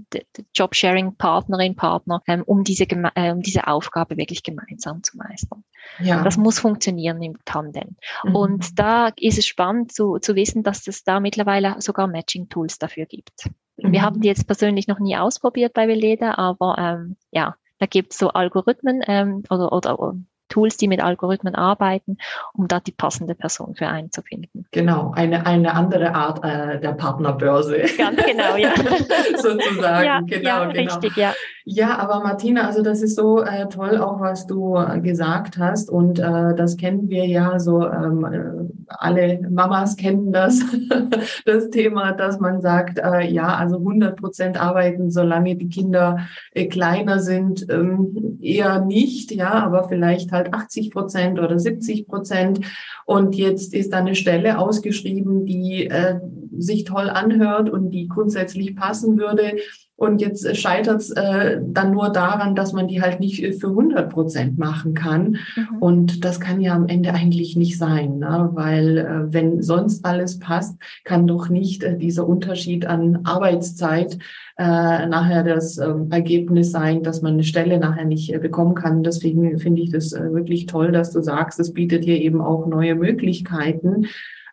Jobsharing-Partnerin, 0.56 1.76
Partner, 1.76 2.22
ähm, 2.26 2.44
um, 2.46 2.64
diese, 2.64 2.86
äh, 2.86 3.32
um 3.34 3.42
diese 3.42 3.68
Aufgabe 3.68 4.16
wirklich 4.16 4.44
gemeinsam 4.44 5.04
zu 5.04 5.18
meistern. 5.18 5.66
Ja. 6.00 6.24
Das 6.24 6.38
muss 6.38 6.60
funktionieren 6.60 7.22
im 7.22 7.38
Tandem. 7.46 7.96
Mhm. 8.24 8.36
Und 8.36 8.80
da 8.80 9.12
ist 9.18 9.38
es 9.38 9.48
spannend 9.48 9.92
zu, 9.94 10.18
zu 10.20 10.36
wissen, 10.36 10.64
dass 10.64 10.88
es 10.88 11.04
da 11.04 11.20
mittlerweile 11.20 11.76
sogar 11.80 12.08
Matching-Tools 12.08 12.78
dafür 12.78 13.06
gibt. 13.06 13.50
Mhm. 13.78 13.92
Wir 13.92 14.02
haben 14.02 14.22
die 14.22 14.28
jetzt 14.28 14.48
persönlich 14.48 14.88
noch 14.88 15.00
nie 15.00 15.18
ausprobiert 15.18 15.74
bei 15.74 15.88
Veleda, 15.88 16.36
aber 16.36 16.76
ähm, 16.78 17.16
ja, 17.32 17.56
da 17.80 17.86
gibt 17.86 18.14
es 18.14 18.20
so 18.20 18.30
Algorithmen 18.30 19.02
ähm, 19.08 19.44
oder, 19.50 19.72
oder 19.72 20.16
Tools, 20.50 20.78
die 20.78 20.88
mit 20.88 21.02
Algorithmen 21.02 21.56
arbeiten, 21.56 22.18
um 22.54 22.68
da 22.68 22.80
die 22.80 22.92
passende 22.92 23.36
Person 23.36 23.76
für 23.76 23.88
einen 23.88 24.12
zu 24.12 24.22
finden. 24.22 24.66
Genau, 24.72 25.14
eine, 25.16 25.46
eine 25.46 25.74
andere 25.74 26.14
Art 26.14 26.44
äh, 26.44 26.80
der 26.80 26.94
Partnerbörse. 26.94 27.78
Ganz 27.98 28.18
genau, 28.26 28.56
ja. 28.58 28.72
Sozusagen, 29.38 30.06
ja, 30.06 30.20
genau, 30.22 30.48
ja, 30.48 30.66
genau. 30.66 30.80
Richtig, 30.80 31.16
ja. 31.16 31.34
Ja, 31.72 32.00
aber 32.00 32.22
Martina, 32.24 32.66
also 32.66 32.82
das 32.82 33.04
ist 33.04 33.16
so 33.16 33.44
äh, 33.44 33.68
toll 33.70 34.00
auch, 34.00 34.20
was 34.20 34.48
du 34.48 34.76
äh, 34.76 35.00
gesagt 35.02 35.60
hast 35.60 35.92
und 35.92 36.18
äh, 36.18 36.56
das 36.56 36.78
kennen 36.78 37.10
wir 37.10 37.28
ja 37.28 37.60
so, 37.60 37.86
ähm, 37.86 38.26
äh, 38.26 38.74
alle 38.88 39.40
Mamas 39.48 39.96
kennen 39.96 40.32
das, 40.32 40.62
das 41.46 41.70
Thema, 41.70 42.14
dass 42.14 42.40
man 42.40 42.62
sagt, 42.62 42.98
äh, 42.98 43.28
ja, 43.28 43.56
also 43.56 43.78
100 43.78 44.20
Prozent 44.20 44.60
arbeiten, 44.60 45.12
solange 45.12 45.56
die 45.58 45.70
Kinder 45.70 46.28
äh, 46.56 46.66
kleiner 46.66 47.20
sind, 47.20 47.68
ähm, 47.70 48.40
eher 48.42 48.84
nicht, 48.84 49.32
ja, 49.32 49.52
aber 49.52 49.88
vielleicht 49.88 50.32
halt 50.40 50.54
80 50.54 50.92
Prozent 50.92 51.40
oder 51.40 51.60
70 51.60 52.08
Prozent. 52.08 52.62
Und 53.06 53.36
jetzt 53.36 53.74
ist 53.74 53.94
da 53.94 53.98
eine 53.98 54.16
Stelle 54.16 54.58
ausgeschrieben, 54.58 55.46
die 55.46 55.88
äh, 55.88 56.20
sich 56.58 56.84
toll 56.84 57.10
anhört 57.10 57.70
und 57.70 57.92
die 57.92 58.08
grundsätzlich 58.08 58.76
passen 58.76 59.18
würde 59.18 59.54
und 60.00 60.22
jetzt 60.22 60.56
scheitert 60.56 61.02
es 61.02 61.12
äh, 61.12 61.60
dann 61.62 61.92
nur 61.92 62.10
daran, 62.10 62.56
dass 62.56 62.72
man 62.72 62.88
die 62.88 63.02
halt 63.02 63.20
nicht 63.20 63.42
für 63.60 63.68
100 63.68 64.10
Prozent 64.10 64.58
machen 64.58 64.94
kann. 64.94 65.38
Mhm. 65.56 65.78
Und 65.82 66.24
das 66.24 66.40
kann 66.40 66.62
ja 66.62 66.74
am 66.74 66.88
Ende 66.88 67.14
eigentlich 67.14 67.58
nicht 67.58 67.78
sein, 67.78 68.20
ne? 68.20 68.50
weil 68.54 68.98
äh, 68.98 69.34
wenn 69.34 69.62
sonst 69.62 70.06
alles 70.06 70.40
passt, 70.40 70.78
kann 71.04 71.28
doch 71.28 71.50
nicht 71.50 71.84
äh, 71.84 71.98
dieser 71.98 72.26
Unterschied 72.26 72.86
an 72.86 73.20
Arbeitszeit 73.26 74.18
äh, 74.58 75.06
nachher 75.06 75.44
das 75.44 75.78
äh, 75.78 75.94
Ergebnis 76.12 76.72
sein, 76.72 77.04
dass 77.04 77.22
man 77.22 77.34
eine 77.34 77.44
Stelle 77.44 77.78
nachher 77.78 78.06
nicht 78.06 78.34
äh, 78.34 78.40
bekommen 78.40 78.76
kann. 78.76 79.04
Deswegen 79.04 79.60
finde 79.60 79.82
ich 79.82 79.92
das 79.92 80.14
äh, 80.14 80.32
wirklich 80.32 80.66
toll, 80.66 80.94
dass 80.94 81.12
du 81.12 81.22
sagst, 81.22 81.60
es 81.60 81.74
bietet 81.74 82.06
hier 82.06 82.22
eben 82.22 82.40
auch 82.40 82.68
neue 82.68 82.96
Möglichkeiten 82.96 84.08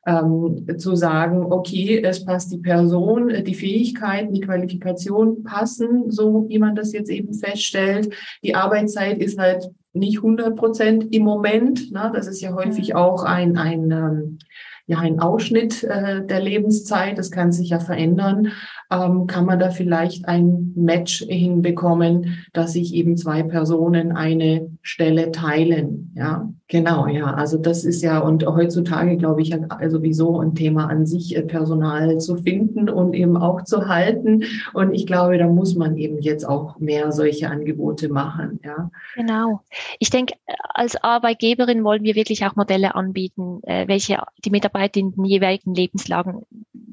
ähm, 0.07 0.67
zu 0.79 0.95
sagen, 0.95 1.45
okay, 1.53 2.01
es 2.03 2.25
passt 2.25 2.53
die 2.53 2.59
Person, 2.59 3.33
die 3.45 3.55
Fähigkeiten, 3.55 4.33
die 4.33 4.41
Qualifikation 4.41 5.43
passen, 5.43 6.11
so 6.11 6.47
wie 6.49 6.59
man 6.59 6.77
das 6.77 6.93
jetzt 6.93 7.11
eben 7.11 7.35
feststellt. 7.35 8.15
Die 8.43 8.55
Arbeitszeit 8.55 9.19
ist 9.19 9.39
halt 9.39 9.69
nicht 9.93 10.19
100 10.19 10.57
Prozent 10.57 11.15
im 11.15 11.25
Moment. 11.25 11.91
Ne? 11.91 12.13
Das 12.15 12.29
ist 12.29 12.41
ja 12.41 12.55
häufig 12.55 12.95
auch 12.95 13.25
ein, 13.25 13.57
ein 13.57 13.91
ähm, 13.91 14.39
ja 14.87 15.01
ein 15.01 15.19
Ausschnitt 15.19 15.83
äh, 15.83 16.25
der 16.25 16.41
Lebenszeit, 16.41 17.19
das 17.19 17.31
kann 17.31 17.51
sich 17.51 17.71
ja 17.71 17.81
verändern, 17.81 18.53
ähm, 18.91 19.27
kann 19.27 19.45
man 19.45 19.59
da 19.59 19.71
vielleicht 19.71 20.29
ein 20.29 20.73
Match 20.77 21.25
hinbekommen, 21.29 22.47
dass 22.53 22.75
sich 22.75 22.95
eben 22.95 23.17
zwei 23.17 23.43
Personen 23.43 24.13
eine 24.13 24.71
Stelle 24.87 25.33
teilen. 25.33 26.13
Ja, 26.15 26.49
genau, 26.69 27.09
ja. 27.09 27.35
Also 27.35 27.59
das 27.59 27.85
ist 27.85 28.03
ja 28.03 28.21
und 28.21 28.47
heutzutage 28.47 29.17
glaube 29.17 29.43
ich 29.43 29.53
sowieso 29.89 30.39
ein 30.39 30.55
Thema 30.55 30.89
an 30.89 31.07
sich, 31.07 31.37
äh, 31.37 31.43
Personal 31.43 32.19
zu 32.19 32.37
finden 32.37 32.89
und 32.89 33.13
eben 33.13 33.37
auch 33.37 33.65
zu 33.65 33.89
halten. 33.89 34.45
Und 34.75 34.95
ich 34.95 35.05
glaube, 35.07 35.39
da 35.39 35.49
muss 35.49 35.75
man 35.75 35.97
eben 35.97 36.21
jetzt 36.21 36.49
auch 36.49 36.79
mehr 36.79 37.11
solche 37.11 37.51
Angebote 37.51 38.09
machen. 38.09 38.61
Ja. 38.65 38.93
Genau. 39.17 39.63
Ich 39.99 40.11
denke, 40.11 40.35
als 40.73 40.95
Arbeitgeberin 41.03 41.83
wollen 41.83 42.05
wir 42.05 42.15
wirklich 42.15 42.47
auch 42.47 42.55
Modelle 42.55 42.95
anbieten, 42.95 43.59
äh, 43.65 43.89
welche 43.89 44.23
die 44.45 44.51
Mitarbeiter 44.51 45.01
in 45.01 45.11
den 45.11 45.25
jeweiligen 45.25 45.75
Lebenslagen, 45.75 46.43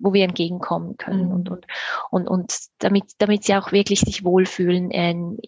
wo 0.03 0.13
wir 0.13 0.25
entgegenkommen 0.25 0.97
können 0.97 1.27
mhm. 1.27 1.31
und, 1.31 1.49
und 1.49 1.65
und, 2.11 2.27
und 2.27 2.57
damit, 2.79 3.05
damit 3.17 3.43
sie 3.43 3.55
auch 3.55 3.71
wirklich 3.71 4.01
sich 4.01 4.23
wohlfühlen 4.23 4.91
in, 4.91 5.39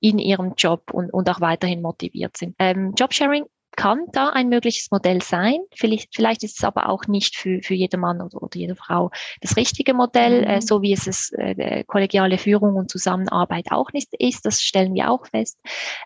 in 0.00 0.18
ihrem 0.18 0.54
Job 0.56 0.90
und, 0.92 1.12
und 1.12 1.28
auch 1.30 1.40
weiterhin 1.40 1.82
motiviert 1.82 2.36
sind. 2.36 2.54
Ähm, 2.58 2.94
Jobsharing 2.96 3.44
kann 3.76 4.06
da 4.12 4.30
ein 4.30 4.48
mögliches 4.48 4.90
Modell 4.90 5.22
sein. 5.22 5.58
Vielleicht, 5.74 6.14
vielleicht 6.14 6.42
ist 6.42 6.58
es 6.58 6.64
aber 6.64 6.88
auch 6.88 7.06
nicht 7.06 7.36
für, 7.36 7.62
für 7.62 7.74
jeder 7.74 7.98
Mann 7.98 8.20
oder, 8.20 8.42
oder 8.42 8.56
jede 8.56 8.76
Frau 8.76 9.10
das 9.40 9.56
richtige 9.56 9.94
Modell, 9.94 10.42
mhm. 10.42 10.46
äh, 10.48 10.60
so 10.60 10.82
wie 10.82 10.92
es 10.92 11.06
es 11.06 11.32
äh, 11.32 11.84
kollegiale 11.84 12.38
Führung 12.38 12.74
und 12.74 12.90
Zusammenarbeit 12.90 13.66
auch 13.70 13.92
nicht 13.92 14.12
ist. 14.18 14.44
Das 14.44 14.60
stellen 14.60 14.94
wir 14.94 15.10
auch 15.10 15.26
fest. 15.26 15.58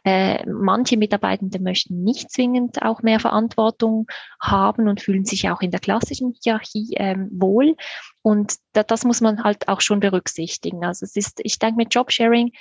Äh, 0.05 0.44
manche 0.46 0.96
Mitarbeitende 0.96 1.61
möchten 1.61 2.03
nicht 2.03 2.31
zwingend 2.31 2.83
auch 2.83 3.03
mehr 3.03 3.20
Verantwortung 3.20 4.07
haben 4.40 4.88
und 4.88 5.00
fühlen 5.00 5.24
sich 5.24 5.48
auch 5.50 5.61
in 5.61 5.70
der 5.70 5.81
klassischen 5.81 6.35
Hierarchie 6.42 6.94
ähm, 6.96 7.29
wohl. 7.33 7.77
Und 8.22 8.55
da, 8.72 8.83
das 8.83 9.05
muss 9.05 9.20
man 9.20 9.44
halt 9.44 9.68
auch 9.68 9.81
schon 9.81 10.00
berücksichtigen. 10.00 10.85
Also 10.85 11.05
es 11.05 11.16
ist, 11.16 11.40
ich 11.42 11.59
denke, 11.59 11.77
mit 11.77 11.94
Jobsharing 11.94 12.53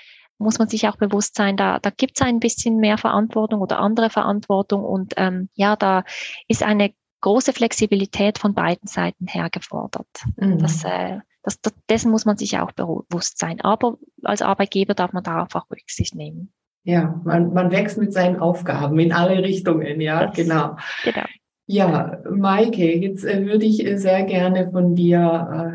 muss 0.44 0.60
man 0.60 0.68
sich 0.68 0.88
auch 0.88 0.98
bewusst 0.98 1.36
sein, 1.36 1.58
da, 1.58 1.80
da 1.80 1.90
gibt 1.90 2.20
es 2.20 2.26
ein 2.26 2.40
bisschen 2.40 2.78
mehr 2.78 2.98
Verantwortung 2.98 3.62
oder 3.62 3.80
andere 3.80 4.10
Verantwortung 4.10 4.84
und 4.84 5.14
ähm, 5.18 5.50
ja, 5.54 5.76
da 5.76 6.04
ist 6.48 6.64
eine 6.64 6.94
große 7.22 7.54
Flexibilität 7.54 8.38
von 8.38 8.54
beiden 8.54 8.88
Seiten 8.88 9.28
her 9.28 9.50
gefordert. 9.50 10.08
Mhm. 10.36 10.60
Das, 10.60 10.84
äh, 10.84 11.20
das, 11.42 11.60
das, 11.62 11.74
dessen 11.90 12.12
muss 12.12 12.26
man 12.26 12.38
sich 12.38 12.60
auch 12.60 12.72
bewusst 12.74 13.40
sein. 13.40 13.62
Aber 13.62 13.98
als 14.24 14.42
Arbeitgeber 14.42 14.94
darf 14.94 15.14
man 15.14 15.24
darauf 15.24 15.56
auch 15.56 15.70
Rücksicht 15.72 16.16
nehmen. 16.16 16.54
Ja, 16.84 17.22
man, 17.24 17.54
man 17.54 17.72
wächst 17.72 17.98
mit 17.98 18.12
seinen 18.14 18.40
Aufgaben 18.40 19.00
in 19.00 19.14
alle 19.14 19.42
Richtungen, 19.42 20.02
ja, 20.02 20.26
das, 20.26 20.36
genau. 20.36 20.76
Genau. 21.04 21.24
Ja, 21.66 22.20
Maike, 22.30 22.98
jetzt 22.98 23.24
äh, 23.24 23.46
würde 23.46 23.66
ich 23.66 23.86
äh, 23.86 23.98
sehr 23.98 24.24
gerne 24.24 24.70
von 24.70 24.96
dir 24.96 25.20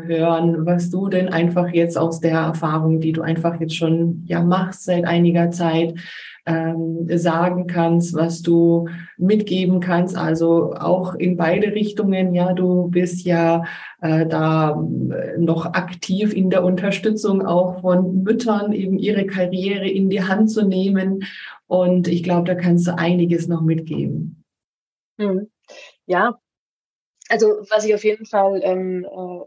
äh, 0.05 0.07
hören, 0.07 0.63
was 0.63 0.91
du 0.91 1.09
denn 1.09 1.29
einfach 1.29 1.69
jetzt 1.69 1.97
aus 1.97 2.19
der 2.19 2.37
Erfahrung, 2.37 2.99
die 2.99 3.11
du 3.11 3.23
einfach 3.23 3.59
jetzt 3.59 3.75
schon 3.75 4.23
ja 4.27 4.43
machst 4.43 4.83
seit 4.83 5.05
einiger 5.05 5.49
Zeit, 5.49 5.95
ähm, 6.45 7.07
sagen 7.17 7.65
kannst, 7.65 8.13
was 8.13 8.43
du 8.43 8.87
mitgeben 9.17 9.79
kannst. 9.79 10.15
Also 10.15 10.75
auch 10.75 11.15
in 11.15 11.37
beide 11.37 11.73
Richtungen. 11.73 12.35
Ja, 12.35 12.53
du 12.53 12.89
bist 12.89 13.25
ja 13.25 13.63
äh, 13.99 14.27
da 14.27 14.79
noch 15.39 15.73
aktiv 15.73 16.35
in 16.35 16.51
der 16.51 16.63
Unterstützung 16.63 17.43
auch 17.43 17.81
von 17.81 18.21
Müttern, 18.21 18.73
eben 18.73 18.99
ihre 18.99 19.25
Karriere 19.25 19.89
in 19.89 20.11
die 20.11 20.21
Hand 20.21 20.51
zu 20.51 20.67
nehmen. 20.67 21.23
Und 21.65 22.07
ich 22.07 22.21
glaube, 22.21 22.45
da 22.45 22.53
kannst 22.53 22.85
du 22.85 22.95
einiges 22.95 23.47
noch 23.47 23.61
mitgeben. 23.61 24.43
Hm. 25.17 25.47
Ja, 26.09 26.39
also 27.29 27.47
was 27.69 27.85
ich 27.85 27.93
auf 27.93 28.03
jeden 28.03 28.25
Fall 28.25 28.61
ähm, 28.63 29.05
äh, 29.05 29.45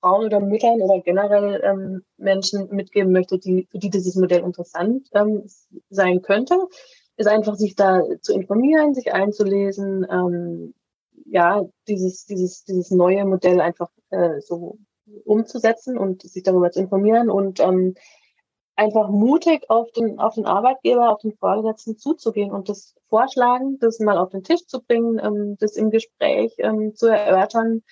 Frauen 0.00 0.24
oder 0.24 0.40
Müttern 0.40 0.80
oder 0.80 1.02
generell 1.02 1.60
ähm, 1.62 2.04
Menschen 2.16 2.70
mitgeben 2.70 3.12
möchte, 3.12 3.38
die, 3.38 3.68
für 3.70 3.78
die 3.78 3.90
dieses 3.90 4.16
Modell 4.16 4.42
interessant 4.44 5.06
ähm, 5.12 5.44
sein 5.90 6.22
könnte, 6.22 6.56
ist 7.18 7.26
einfach 7.26 7.56
sich 7.56 7.74
da 7.76 8.02
zu 8.22 8.32
informieren, 8.32 8.94
sich 8.94 9.12
einzulesen, 9.12 10.06
ähm, 10.10 10.74
ja, 11.26 11.62
dieses, 11.86 12.24
dieses, 12.24 12.64
dieses 12.64 12.90
neue 12.90 13.26
Modell 13.26 13.60
einfach 13.60 13.90
äh, 14.08 14.40
so 14.40 14.78
umzusetzen 15.26 15.98
und 15.98 16.22
sich 16.22 16.44
darüber 16.44 16.70
zu 16.70 16.80
informieren 16.80 17.28
und 17.28 17.60
ähm, 17.60 17.94
einfach 18.76 19.08
mutig 19.08 19.68
auf 19.70 19.90
den, 19.92 20.18
auf 20.18 20.34
den 20.34 20.46
Arbeitgeber, 20.46 21.12
auf 21.12 21.20
den 21.20 21.36
Vorgesetzten 21.36 21.96
zuzugehen 21.96 22.52
und 22.52 22.68
das 22.68 22.94
vorschlagen, 23.08 23.78
das 23.78 24.00
mal 24.00 24.18
auf 24.18 24.30
den 24.30 24.42
Tisch 24.42 24.66
zu 24.66 24.82
bringen, 24.82 25.18
ähm, 25.22 25.56
das 25.58 25.76
im 25.76 25.90
Gespräch 25.90 26.54
ähm, 26.58 26.94
zu 26.94 27.06
erörtern. 27.06 27.82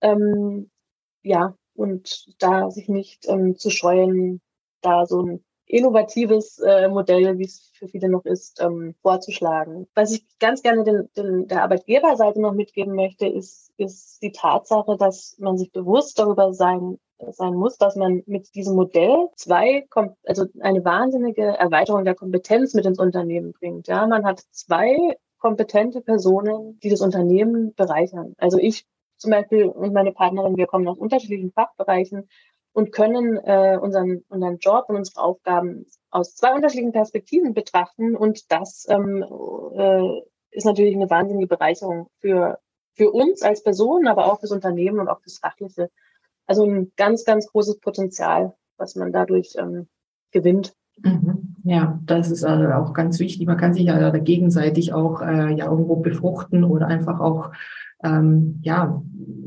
Ähm, 0.00 0.70
ja, 1.22 1.54
und 1.74 2.34
da 2.38 2.70
sich 2.70 2.88
nicht 2.88 3.26
ähm, 3.28 3.56
zu 3.56 3.70
scheuen, 3.70 4.40
da 4.82 5.06
so 5.06 5.22
ein 5.22 5.44
innovatives 5.66 6.58
äh, 6.58 6.88
Modell, 6.88 7.38
wie 7.38 7.44
es 7.44 7.70
für 7.74 7.88
viele 7.88 8.08
noch 8.08 8.24
ist, 8.24 8.60
ähm, 8.60 8.94
vorzuschlagen. 9.02 9.86
Was 9.94 10.12
ich 10.12 10.26
ganz 10.38 10.62
gerne 10.62 10.84
den, 10.84 11.08
den, 11.16 11.46
der 11.46 11.62
Arbeitgeberseite 11.62 12.40
noch 12.40 12.52
mitgeben 12.52 12.94
möchte, 12.94 13.26
ist, 13.26 13.72
ist 13.76 14.20
die 14.22 14.32
Tatsache, 14.32 14.96
dass 14.96 15.36
man 15.38 15.56
sich 15.56 15.70
bewusst 15.70 16.18
darüber 16.18 16.52
sein 16.52 16.98
sein 17.30 17.54
muss, 17.54 17.76
dass 17.76 17.96
man 17.96 18.22
mit 18.26 18.54
diesem 18.54 18.74
Modell 18.74 19.28
zwei, 19.36 19.86
also 20.24 20.46
eine 20.60 20.84
wahnsinnige 20.84 21.42
Erweiterung 21.42 22.04
der 22.04 22.14
Kompetenz 22.14 22.74
mit 22.74 22.86
ins 22.86 22.98
Unternehmen 22.98 23.52
bringt. 23.52 23.88
Ja, 23.88 24.06
man 24.06 24.24
hat 24.24 24.40
zwei 24.50 25.16
kompetente 25.38 26.00
Personen, 26.00 26.78
die 26.80 26.90
das 26.90 27.00
Unternehmen 27.00 27.74
bereichern. 27.74 28.34
Also 28.38 28.58
ich 28.58 28.86
zum 29.16 29.30
Beispiel 29.30 29.66
und 29.66 29.92
meine 29.92 30.12
Partnerin, 30.12 30.56
wir 30.56 30.66
kommen 30.66 30.88
aus 30.88 30.98
unterschiedlichen 30.98 31.52
Fachbereichen 31.52 32.28
und 32.72 32.92
können 32.92 33.36
äh, 33.36 33.78
unseren, 33.80 34.24
unseren 34.28 34.58
Job 34.58 34.86
und 34.88 34.96
unsere 34.96 35.22
Aufgaben 35.22 35.86
aus 36.10 36.34
zwei 36.34 36.54
unterschiedlichen 36.54 36.92
Perspektiven 36.92 37.52
betrachten. 37.52 38.16
Und 38.16 38.50
das 38.50 38.86
ähm, 38.88 39.24
äh, 39.74 40.22
ist 40.50 40.64
natürlich 40.64 40.94
eine 40.94 41.10
wahnsinnige 41.10 41.48
Bereicherung 41.48 42.08
für, 42.20 42.58
für 42.94 43.10
uns 43.10 43.42
als 43.42 43.62
Personen, 43.62 44.08
aber 44.08 44.26
auch 44.26 44.40
fürs 44.40 44.52
Unternehmen 44.52 45.00
und 45.00 45.08
auch 45.08 45.20
fürs 45.20 45.38
Fachliche. 45.38 45.90
Also 46.46 46.64
ein 46.64 46.92
ganz, 46.96 47.24
ganz 47.24 47.46
großes 47.46 47.80
Potenzial, 47.80 48.54
was 48.76 48.96
man 48.96 49.12
dadurch 49.12 49.54
ähm, 49.58 49.88
gewinnt. 50.32 50.74
Mhm. 51.02 51.56
Ja, 51.64 52.00
das 52.04 52.30
ist 52.30 52.44
also 52.44 52.68
auch 52.72 52.94
ganz 52.94 53.18
wichtig. 53.18 53.46
Man 53.46 53.56
kann 53.56 53.74
sich 53.74 53.84
ja 53.84 54.10
gegenseitig 54.10 54.92
auch 54.92 55.20
äh, 55.20 55.54
ja 55.54 55.70
irgendwo 55.70 55.96
befruchten 55.96 56.64
oder 56.64 56.86
einfach 56.86 57.20
auch 57.20 57.50
ähm, 58.02 58.60
ja 58.62 59.02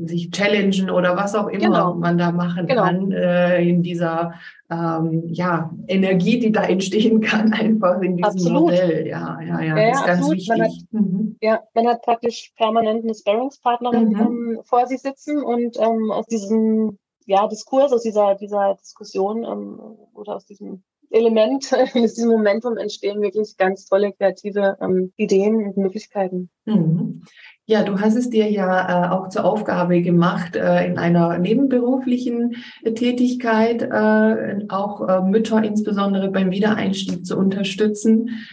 sich 0.06 0.30
challengen 0.30 0.90
oder 0.90 1.16
was 1.16 1.34
auch 1.34 1.48
immer 1.48 1.60
genau. 1.60 1.94
man 1.94 2.18
da 2.18 2.32
machen 2.32 2.66
genau. 2.66 2.82
kann 2.82 3.12
äh, 3.12 3.62
in 3.62 3.82
dieser 3.82 4.34
ähm, 4.70 5.24
ja 5.28 5.70
Energie, 5.86 6.38
die 6.38 6.52
da 6.52 6.62
entstehen 6.64 7.20
kann, 7.20 7.52
einfach 7.52 8.00
in 8.00 8.16
diesem 8.16 8.32
absolut. 8.32 8.62
Modell. 8.62 9.06
Ja, 9.06 9.38
ja, 9.40 9.60
ja, 9.60 9.76
ja, 9.76 9.88
das 9.90 10.00
ist 10.00 10.06
ganz 10.06 10.18
absolut. 10.18 10.36
wichtig. 10.36 10.48
Man 10.48 10.62
hat, 10.62 10.72
mhm. 10.90 11.36
Ja, 11.40 11.62
man 11.74 11.86
hat 11.86 12.02
praktisch 12.02 12.52
permanent 12.56 13.04
eine 13.04 13.14
Sparringspartnerin 13.14 14.08
mhm. 14.08 14.20
ähm, 14.20 14.60
vor 14.64 14.86
sich 14.86 15.00
sitzen 15.00 15.42
und 15.42 15.78
ähm, 15.78 16.10
aus 16.10 16.26
diesem 16.26 16.98
ja, 17.26 17.46
Diskurs, 17.48 17.92
aus 17.92 18.02
dieser, 18.02 18.34
dieser 18.34 18.76
Diskussion 18.80 19.44
ähm, 19.44 19.80
oder 20.12 20.36
aus 20.36 20.46
diesem 20.46 20.82
Element, 21.14 21.72
aus 21.94 22.14
diesem 22.14 22.30
Momentum 22.30 22.76
entstehen 22.76 23.22
wirklich 23.22 23.56
ganz 23.56 23.86
tolle 23.86 24.12
kreative 24.12 24.76
ähm, 24.80 25.12
Ideen 25.16 25.56
und 25.66 25.76
Möglichkeiten. 25.76 26.50
Mhm. 26.64 27.22
Ja, 27.66 27.82
du 27.82 27.98
hast 27.98 28.14
es 28.14 28.28
dir 28.28 28.50
ja 28.50 29.06
äh, 29.06 29.10
auch 29.10 29.28
zur 29.28 29.46
Aufgabe 29.46 30.02
gemacht, 30.02 30.54
äh, 30.54 30.86
in 30.86 30.98
einer 30.98 31.38
nebenberuflichen 31.38 32.56
äh, 32.82 32.92
Tätigkeit 32.92 33.80
äh, 33.80 34.66
auch 34.68 35.08
äh, 35.08 35.22
Mütter 35.22 35.62
insbesondere 35.64 36.30
beim 36.30 36.50
Wiedereinstieg 36.50 37.24
zu 37.24 37.38
unterstützen. 37.38 38.46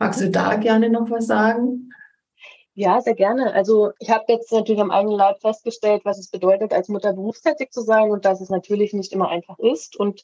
Magst 0.00 0.20
du 0.20 0.30
da 0.30 0.56
gerne 0.56 0.90
noch 0.90 1.08
was 1.08 1.28
sagen? 1.28 1.90
Ja, 2.74 3.00
sehr 3.00 3.14
gerne. 3.14 3.52
Also 3.54 3.90
ich 3.98 4.10
habe 4.10 4.24
jetzt 4.28 4.52
natürlich 4.52 4.80
am 4.80 4.92
eigenen 4.92 5.16
Leib 5.16 5.40
festgestellt, 5.40 6.02
was 6.04 6.18
es 6.18 6.30
bedeutet, 6.30 6.72
als 6.72 6.88
Mutter 6.88 7.12
berufstätig 7.12 7.70
zu 7.70 7.82
sein 7.82 8.10
und 8.10 8.24
dass 8.24 8.40
es 8.40 8.50
natürlich 8.50 8.92
nicht 8.92 9.12
immer 9.12 9.28
einfach 9.28 9.58
ist. 9.58 9.96
Und 9.96 10.22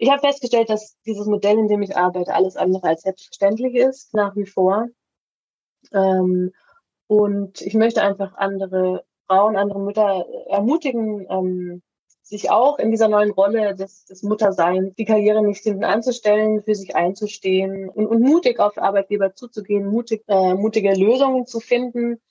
ich 0.00 0.10
habe 0.10 0.20
festgestellt, 0.20 0.70
dass 0.70 0.96
dieses 1.04 1.26
Modell, 1.26 1.58
in 1.58 1.68
dem 1.68 1.82
ich 1.82 1.94
arbeite, 1.94 2.32
alles 2.32 2.56
andere 2.56 2.88
als 2.88 3.02
selbstverständlich 3.02 3.74
ist, 3.74 4.14
nach 4.14 4.34
wie 4.34 4.46
vor. 4.46 4.86
Ähm, 5.92 6.52
und 7.06 7.60
ich 7.60 7.74
möchte 7.74 8.02
einfach 8.02 8.34
andere 8.36 9.04
Frauen, 9.26 9.56
andere 9.56 9.78
Mütter 9.78 10.24
ermutigen, 10.48 11.26
ähm, 11.28 11.82
sich 12.22 12.50
auch 12.50 12.78
in 12.78 12.90
dieser 12.90 13.08
neuen 13.08 13.30
Rolle 13.30 13.74
des, 13.74 14.06
des 14.06 14.22
Mutterseins, 14.22 14.94
die 14.94 15.04
Karriere 15.04 15.42
nicht 15.42 15.64
hinten 15.64 15.84
anzustellen, 15.84 16.62
für 16.62 16.74
sich 16.74 16.96
einzustehen 16.96 17.90
und, 17.90 18.06
und 18.06 18.22
mutig 18.22 18.58
auf 18.58 18.78
Arbeitgeber 18.78 19.34
zuzugehen, 19.34 19.86
mutig, 19.86 20.24
äh, 20.28 20.54
mutige 20.54 20.94
Lösungen 20.94 21.46
zu 21.46 21.60
finden, 21.60 22.22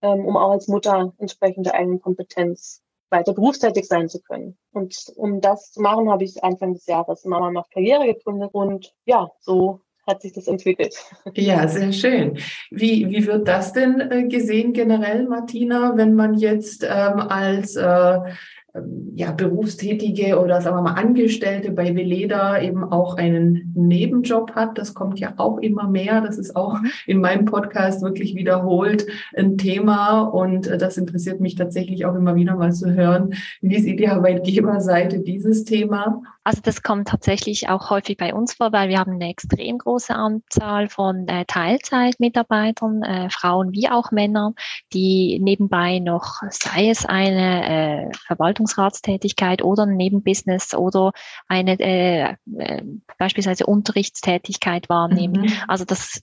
ähm, 0.00 0.26
um 0.26 0.36
auch 0.36 0.50
als 0.50 0.66
Mutter 0.66 1.12
entsprechende 1.18 1.72
eigene 1.72 2.00
Kompetenz 2.00 2.82
weiter 3.12 3.34
berufstätig 3.34 3.86
sein 3.86 4.08
zu 4.08 4.20
können. 4.20 4.56
Und 4.72 4.96
um 5.16 5.40
das 5.40 5.70
zu 5.72 5.80
machen, 5.80 6.10
habe 6.10 6.24
ich 6.24 6.42
Anfang 6.42 6.74
des 6.74 6.86
Jahres 6.86 7.24
Mama 7.24 7.50
macht 7.50 7.70
Karriere 7.70 8.06
gegründet 8.06 8.50
und 8.52 8.92
ja, 9.04 9.30
so 9.40 9.80
hat 10.06 10.22
sich 10.22 10.32
das 10.32 10.48
entwickelt. 10.48 10.96
Ja, 11.34 11.68
sehr 11.68 11.92
schön. 11.92 12.38
Wie, 12.70 13.08
wie 13.08 13.26
wird 13.26 13.46
das 13.46 13.72
denn 13.72 14.00
äh, 14.00 14.28
gesehen 14.28 14.72
generell, 14.72 15.28
Martina, 15.28 15.96
wenn 15.96 16.14
man 16.14 16.34
jetzt 16.34 16.82
ähm, 16.82 17.20
als 17.20 17.76
äh, 17.76 18.18
ja, 19.14 19.32
Berufstätige 19.32 20.40
oder 20.40 20.62
sagen 20.62 20.76
wir 20.76 20.82
mal 20.82 20.94
Angestellte 20.94 21.72
bei 21.72 21.94
Veleda 21.94 22.60
eben 22.62 22.84
auch 22.84 23.18
einen 23.18 23.72
Nebenjob 23.74 24.52
hat. 24.52 24.78
Das 24.78 24.94
kommt 24.94 25.20
ja 25.20 25.34
auch 25.36 25.58
immer 25.58 25.88
mehr. 25.88 26.22
Das 26.22 26.38
ist 26.38 26.56
auch 26.56 26.78
in 27.06 27.20
meinem 27.20 27.44
Podcast 27.44 28.02
wirklich 28.02 28.34
wiederholt 28.34 29.06
ein 29.36 29.58
Thema 29.58 30.22
und 30.22 30.66
äh, 30.68 30.78
das 30.78 30.96
interessiert 30.96 31.40
mich 31.40 31.54
tatsächlich 31.54 32.06
auch 32.06 32.14
immer 32.14 32.34
wieder 32.34 32.56
mal 32.56 32.72
zu 32.72 32.94
hören. 32.94 33.34
Wie 33.60 33.78
sieht 33.78 34.00
die 34.00 34.08
Arbeitgeberseite 34.08 35.20
dieses 35.22 35.64
Thema? 35.64 36.22
Also 36.44 36.60
das 36.60 36.82
kommt 36.82 37.08
tatsächlich 37.08 37.68
auch 37.68 37.90
häufig 37.90 38.16
bei 38.16 38.34
uns 38.34 38.54
vor, 38.54 38.72
weil 38.72 38.88
wir 38.88 38.98
haben 38.98 39.12
eine 39.12 39.28
extrem 39.28 39.78
große 39.78 40.14
Anzahl 40.14 40.88
von 40.88 41.28
äh, 41.28 41.44
Teilzeitmitarbeitern, 41.44 43.02
äh, 43.02 43.30
Frauen 43.30 43.72
wie 43.72 43.88
auch 43.88 44.10
Männer, 44.10 44.54
die 44.92 45.38
nebenbei 45.40 46.00
noch, 46.00 46.40
sei 46.50 46.90
es 46.90 47.06
eine 47.06 48.08
äh, 48.08 48.10
Verwaltungsratstätigkeit 48.26 49.62
oder 49.62 49.84
ein 49.84 49.96
Nebenbusiness 49.96 50.74
oder 50.74 51.12
eine 51.46 51.78
äh, 51.78 52.34
äh, 52.58 52.82
beispielsweise 53.18 53.66
Unterrichtstätigkeit 53.66 54.88
wahrnehmen. 54.88 55.42
Mhm. 55.42 55.52
Also 55.68 55.84
das 55.84 56.22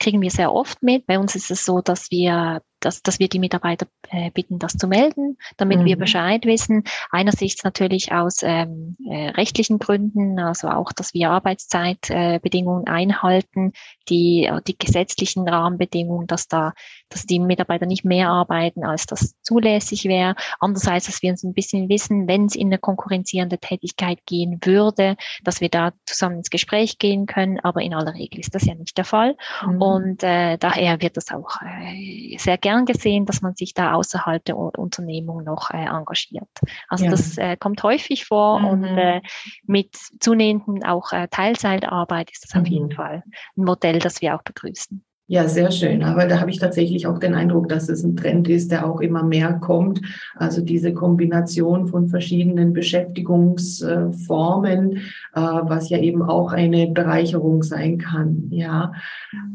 kriegen 0.00 0.20
wir 0.20 0.30
sehr 0.30 0.52
oft 0.52 0.82
mit. 0.82 1.06
Bei 1.06 1.20
uns 1.20 1.36
ist 1.36 1.52
es 1.52 1.64
so, 1.64 1.80
dass 1.80 2.10
wir 2.10 2.62
dass, 2.84 3.02
dass 3.02 3.18
wir 3.18 3.28
die 3.28 3.38
Mitarbeiter 3.38 3.86
äh, 4.10 4.30
bitten, 4.30 4.58
das 4.58 4.76
zu 4.76 4.86
melden, 4.88 5.38
damit 5.56 5.80
mhm. 5.80 5.84
wir 5.84 5.96
Bescheid 5.96 6.44
wissen. 6.44 6.84
Einerseits 7.10 7.64
natürlich 7.64 8.12
aus 8.12 8.42
ähm, 8.42 8.96
äh, 9.08 9.30
rechtlichen 9.30 9.78
Gründen, 9.78 10.38
also 10.38 10.68
auch, 10.68 10.92
dass 10.92 11.14
wir 11.14 11.30
Arbeitszeitbedingungen 11.30 12.86
äh, 12.86 12.90
einhalten, 12.90 13.72
die, 14.08 14.44
äh, 14.44 14.60
die 14.66 14.76
gesetzlichen 14.76 15.48
Rahmenbedingungen, 15.48 16.26
dass 16.26 16.48
da, 16.48 16.72
dass 17.08 17.24
die 17.24 17.38
Mitarbeiter 17.38 17.86
nicht 17.86 18.04
mehr 18.04 18.28
arbeiten, 18.28 18.84
als 18.84 19.06
das 19.06 19.34
zulässig 19.42 20.04
wäre. 20.04 20.34
Andererseits, 20.60 21.06
dass 21.06 21.22
wir 21.22 21.30
uns 21.30 21.42
ein 21.42 21.54
bisschen 21.54 21.88
wissen, 21.88 22.28
wenn 22.28 22.46
es 22.46 22.54
in 22.54 22.68
eine 22.68 22.78
konkurrenzierende 22.78 23.58
Tätigkeit 23.58 24.18
gehen 24.26 24.58
würde, 24.64 25.16
dass 25.44 25.60
wir 25.60 25.68
da 25.68 25.92
zusammen 26.06 26.38
ins 26.38 26.50
Gespräch 26.50 26.98
gehen 26.98 27.26
können. 27.26 27.60
Aber 27.60 27.80
in 27.82 27.94
aller 27.94 28.14
Regel 28.14 28.40
ist 28.40 28.54
das 28.54 28.64
ja 28.64 28.74
nicht 28.74 28.96
der 28.96 29.04
Fall. 29.04 29.36
Mhm. 29.66 29.82
Und 29.82 30.22
äh, 30.22 30.58
daher 30.58 31.00
wird 31.00 31.16
das 31.16 31.30
auch 31.30 31.60
äh, 31.62 32.36
sehr 32.38 32.58
gern 32.72 32.86
gesehen, 32.86 33.26
dass 33.26 33.42
man 33.42 33.54
sich 33.54 33.74
da 33.74 33.94
außerhalb 33.94 34.44
der 34.44 34.56
Unternehmung 34.56 35.44
noch 35.44 35.70
äh, 35.70 35.84
engagiert. 35.84 36.48
Also 36.88 37.04
ja. 37.04 37.10
das 37.10 37.38
äh, 37.38 37.56
kommt 37.56 37.82
häufig 37.82 38.24
vor 38.24 38.60
mhm. 38.60 38.66
und 38.66 38.84
äh, 38.84 39.20
mit 39.66 39.96
zunehmendem 40.20 40.82
auch 40.84 41.12
äh, 41.12 41.28
Teilzeitarbeit 41.28 42.30
ist 42.30 42.44
das 42.44 42.54
mhm. 42.54 42.60
auf 42.60 42.66
jeden 42.68 42.86
mhm. 42.88 42.92
Fall 42.92 43.22
ein 43.56 43.64
Modell, 43.64 43.98
das 43.98 44.20
wir 44.20 44.34
auch 44.34 44.42
begrüßen. 44.42 45.04
Ja, 45.32 45.48
sehr 45.48 45.70
schön. 45.70 46.02
Aber 46.02 46.26
da 46.26 46.40
habe 46.40 46.50
ich 46.50 46.58
tatsächlich 46.58 47.06
auch 47.06 47.18
den 47.18 47.32
Eindruck, 47.32 47.70
dass 47.70 47.88
es 47.88 48.04
ein 48.04 48.16
Trend 48.16 48.50
ist, 48.50 48.70
der 48.70 48.86
auch 48.86 49.00
immer 49.00 49.22
mehr 49.22 49.54
kommt. 49.54 50.02
Also 50.36 50.60
diese 50.60 50.92
Kombination 50.92 51.86
von 51.86 52.08
verschiedenen 52.08 52.74
Beschäftigungsformen, 52.74 54.98
äh, 54.98 55.40
was 55.40 55.88
ja 55.88 55.96
eben 55.96 56.20
auch 56.20 56.52
eine 56.52 56.88
Bereicherung 56.88 57.62
sein 57.62 57.96
kann. 57.96 58.48
Ja. 58.50 58.92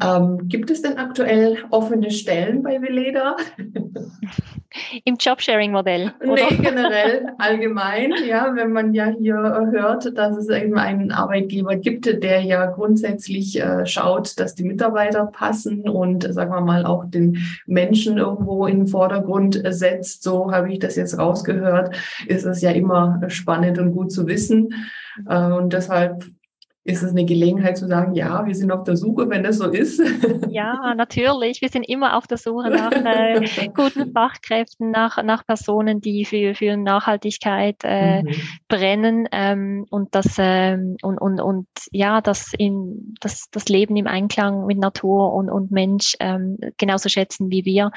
Ähm, 0.04 0.48
gibt 0.48 0.72
es 0.72 0.82
denn 0.82 0.98
aktuell 0.98 1.58
offene 1.70 2.10
Stellen 2.10 2.64
bei 2.64 2.82
Veleda? 2.82 3.36
Im 5.06 5.16
Jobsharing-Modell? 5.16 6.14
Nee, 6.24 6.58
generell, 6.62 7.28
allgemein. 7.38 8.14
Ja, 8.28 8.54
wenn 8.56 8.72
man 8.72 8.94
ja 8.94 9.06
hier 9.06 9.36
hört, 9.36 10.18
dass 10.18 10.38
es 10.38 10.50
eben 10.50 10.78
einen 10.78 11.12
Arbeitgeber 11.12 11.76
gibt, 11.76 12.06
der 12.06 12.42
ja 12.42 12.66
grundsätzlich 12.66 13.60
äh, 13.60 13.86
schaut, 13.86 14.40
dass 14.40 14.56
die 14.56 14.64
Mitarbeiter 14.64 15.26
passen 15.26 15.88
und, 15.88 16.32
sagen 16.34 16.52
wir 16.52 16.62
mal, 16.62 16.86
auch 16.86 17.06
den 17.06 17.38
Menschen 17.66 18.18
irgendwo 18.18 18.68
in 18.68 18.80
den 18.80 18.88
Vordergrund 18.88 19.62
setzt. 19.70 20.24
So 20.24 20.52
habe 20.52 20.72
ich 20.72 20.80
das 20.80 20.96
jetzt 20.96 21.18
rausgehört. 21.18 21.96
Ist 22.28 22.46
es 22.46 22.62
ja 22.62 22.72
immer 22.72 23.22
spannend 23.28 23.80
und 23.80 23.94
gut 23.94 24.12
zu 24.12 24.28
wissen. 24.28 24.74
Äh, 25.28 25.52
und 25.52 25.74
deshalb 25.74 26.26
ist 26.88 27.04
es 27.04 27.12
eine 27.12 27.26
Gelegenheit 27.26 27.78
zu 27.78 27.86
sagen, 27.86 28.16
ja, 28.16 28.46
wir 28.46 28.56
sind 28.56 28.72
auf 28.72 28.86
der 28.86 28.96
Suche, 28.96 29.30
wenn 29.30 29.44
das 29.44 29.58
so 29.58 29.70
ist? 29.70 30.02
Ja, 30.50 30.96
natürlich. 30.96 31.62
Wir 31.62 31.70
sind 31.70 31.84
immer 31.84 32.16
auf 32.16 32.26
der 32.26 32.38
Suche 32.38 32.70
nach 32.70 32.92
äh, 32.92 33.70
guten 33.76 34.12
Fachkräften, 34.12 34.90
nach, 34.90 35.22
nach 35.24 35.46
Personen, 35.46 36.02
die 36.02 36.26
für, 36.26 36.56
für 36.56 36.78
Nachhaltigkeit 36.78 37.76
äh, 37.84 38.24
mhm. 38.24 38.36
brennen 38.68 39.28
ähm, 39.32 39.86
und 39.90 40.16
das 40.16 40.38
ähm, 40.40 40.96
und, 41.02 41.20
und, 41.20 41.42
und 41.42 41.68
ja, 41.92 42.22
das 42.22 42.54
in 42.58 43.16
das, 43.20 43.50
das 43.52 43.68
Leben 43.68 43.96
im 43.98 44.08
Einklang 44.08 44.66
mit 44.66 44.80
Natur 44.80 45.34
und, 45.34 45.50
und 45.50 45.70
Mensch 45.70 46.16
ähm, 46.20 46.58
genauso 46.78 47.10
schätzen 47.10 47.52
wie 47.52 47.66
wir. 47.66 47.92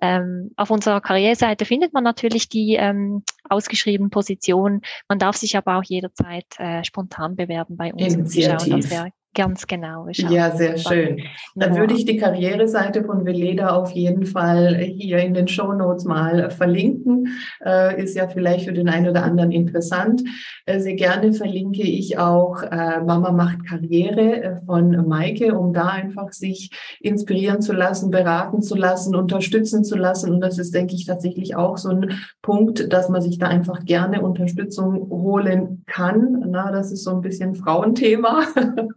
Ähm, 0.00 0.50
auf 0.56 0.70
unserer 0.70 1.00
Karriereseite 1.00 1.64
findet 1.64 1.92
man 1.92 2.02
natürlich 2.02 2.48
die 2.48 2.76
ähm, 2.76 3.22
ausgeschriebenen 3.48 4.10
Positionen. 4.10 4.80
Man 5.08 5.18
darf 5.18 5.36
sich 5.36 5.56
aber 5.56 5.76
auch 5.76 5.84
jederzeit 5.84 6.46
äh, 6.58 6.82
spontan 6.84 7.36
bewerben 7.36 7.76
bei 7.76 7.92
uns. 7.92 8.29
Initiativ. 8.34 8.88
Schauen, 8.88 9.10
Ganz 9.32 9.68
genau. 9.68 10.08
Ja, 10.12 10.50
sehr 10.56 10.76
schön. 10.76 11.22
Dann 11.54 11.76
würde 11.76 11.94
ich 11.94 12.04
die 12.04 12.16
Karriereseite 12.16 13.04
von 13.04 13.24
Veleda 13.24 13.68
auf 13.76 13.92
jeden 13.92 14.26
Fall 14.26 14.74
hier 14.78 15.18
in 15.18 15.34
den 15.34 15.46
Show 15.46 15.72
Notes 15.72 16.04
mal 16.04 16.50
verlinken. 16.50 17.28
Äh, 17.64 18.02
ist 18.02 18.16
ja 18.16 18.26
vielleicht 18.26 18.64
für 18.64 18.72
den 18.72 18.88
einen 18.88 19.08
oder 19.08 19.22
anderen 19.22 19.52
interessant. 19.52 20.22
Äh, 20.66 20.80
sehr 20.80 20.94
gerne 20.94 21.32
verlinke 21.32 21.82
ich 21.82 22.18
auch 22.18 22.60
äh, 22.64 23.00
Mama 23.02 23.30
macht 23.30 23.64
Karriere 23.68 24.62
von 24.66 25.06
Maike, 25.06 25.56
um 25.56 25.72
da 25.72 25.86
einfach 25.86 26.32
sich 26.32 26.72
inspirieren 26.98 27.62
zu 27.62 27.72
lassen, 27.72 28.10
beraten 28.10 28.62
zu 28.62 28.74
lassen, 28.74 29.14
unterstützen 29.14 29.84
zu 29.84 29.96
lassen. 29.96 30.32
Und 30.32 30.40
das 30.40 30.58
ist, 30.58 30.74
denke 30.74 30.96
ich, 30.96 31.06
tatsächlich 31.06 31.54
auch 31.54 31.78
so 31.78 31.90
ein 31.90 32.18
Punkt, 32.42 32.92
dass 32.92 33.08
man 33.08 33.22
sich 33.22 33.38
da 33.38 33.46
einfach 33.46 33.84
gerne 33.84 34.22
Unterstützung 34.22 35.08
holen 35.08 35.84
kann. 35.86 36.44
Na, 36.48 36.72
das 36.72 36.90
ist 36.90 37.04
so 37.04 37.12
ein 37.12 37.20
bisschen 37.20 37.54
Frauenthema. 37.54 38.42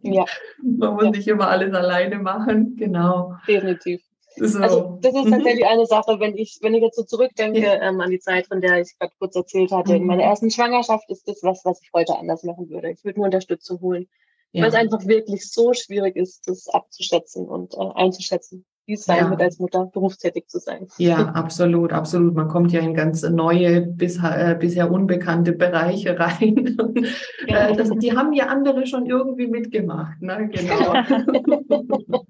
Ja. 0.02 0.23
Man 0.62 0.94
muss 0.96 1.04
ja. 1.04 1.10
nicht 1.12 1.28
immer 1.28 1.48
alles 1.48 1.74
alleine 1.74 2.20
machen, 2.20 2.76
genau. 2.76 3.36
Definitiv. 3.48 4.02
So. 4.36 4.60
Also 4.60 5.00
das 5.02 5.14
ist 5.14 5.26
mhm. 5.26 5.32
tatsächlich 5.32 5.66
eine 5.66 5.86
Sache, 5.86 6.20
wenn 6.20 6.36
ich, 6.36 6.58
wenn 6.62 6.74
ich 6.74 6.82
jetzt 6.82 6.96
so 6.96 7.04
zurückdenke 7.04 7.62
ja. 7.62 7.82
ähm, 7.82 8.02
an 8.02 8.10
die 8.10 8.20
Zeit, 8.20 8.48
von 8.48 8.62
der 8.62 8.82
ich 8.82 8.98
gerade 8.98 9.14
kurz 9.20 9.36
erzählt 9.36 9.72
hatte, 9.72 9.92
mhm. 9.92 9.98
in 9.98 10.06
meiner 10.06 10.24
ersten 10.24 10.50
Schwangerschaft 10.50 11.10
ist 11.10 11.28
das 11.28 11.44
was, 11.44 11.64
was 11.66 11.82
ich 11.82 11.92
heute 11.94 12.18
anders 12.18 12.44
machen 12.44 12.70
würde. 12.70 12.92
Ich 12.92 13.04
würde 13.04 13.20
nur 13.20 13.26
Unterstützung 13.26 13.80
holen. 13.82 14.08
Ja. 14.52 14.64
Weil 14.64 14.70
es 14.70 14.76
einfach 14.76 15.06
wirklich 15.08 15.52
so 15.52 15.74
schwierig 15.74 16.16
ist, 16.16 16.48
das 16.48 16.68
abzuschätzen 16.68 17.48
und 17.48 17.74
äh, 17.74 17.90
einzuschätzen 17.96 18.66
wie 18.86 18.94
es 18.94 19.06
sein 19.06 19.26
ja. 19.26 19.30
wird, 19.30 19.42
als 19.42 19.60
Mutter 19.60 19.86
berufstätig 19.86 20.48
zu 20.48 20.60
sein. 20.60 20.88
Ja, 20.98 21.18
absolut, 21.34 21.94
absolut. 21.94 22.36
Man 22.36 22.48
kommt 22.48 22.72
ja 22.72 22.82
in 22.82 22.94
ganz 22.94 23.24
neue, 23.24 23.82
bisher, 23.82 24.52
äh, 24.52 24.56
bisher 24.56 24.92
unbekannte 24.92 25.54
Bereiche 25.54 26.20
rein. 26.20 26.78
Ja. 27.48 27.68
Äh, 27.68 27.76
das, 27.76 27.90
die 27.90 28.16
haben 28.16 28.32
ja 28.34 28.48
andere 28.48 28.86
schon 28.88 29.06
irgendwie 29.06 29.48
mitgemacht. 29.48 30.22
Ne? 30.22 30.50
Genau. 30.50 30.94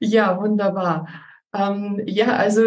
ja, 0.00 0.40
wunderbar. 0.40 1.08
Ähm, 1.52 2.00
ja, 2.06 2.36
also 2.36 2.62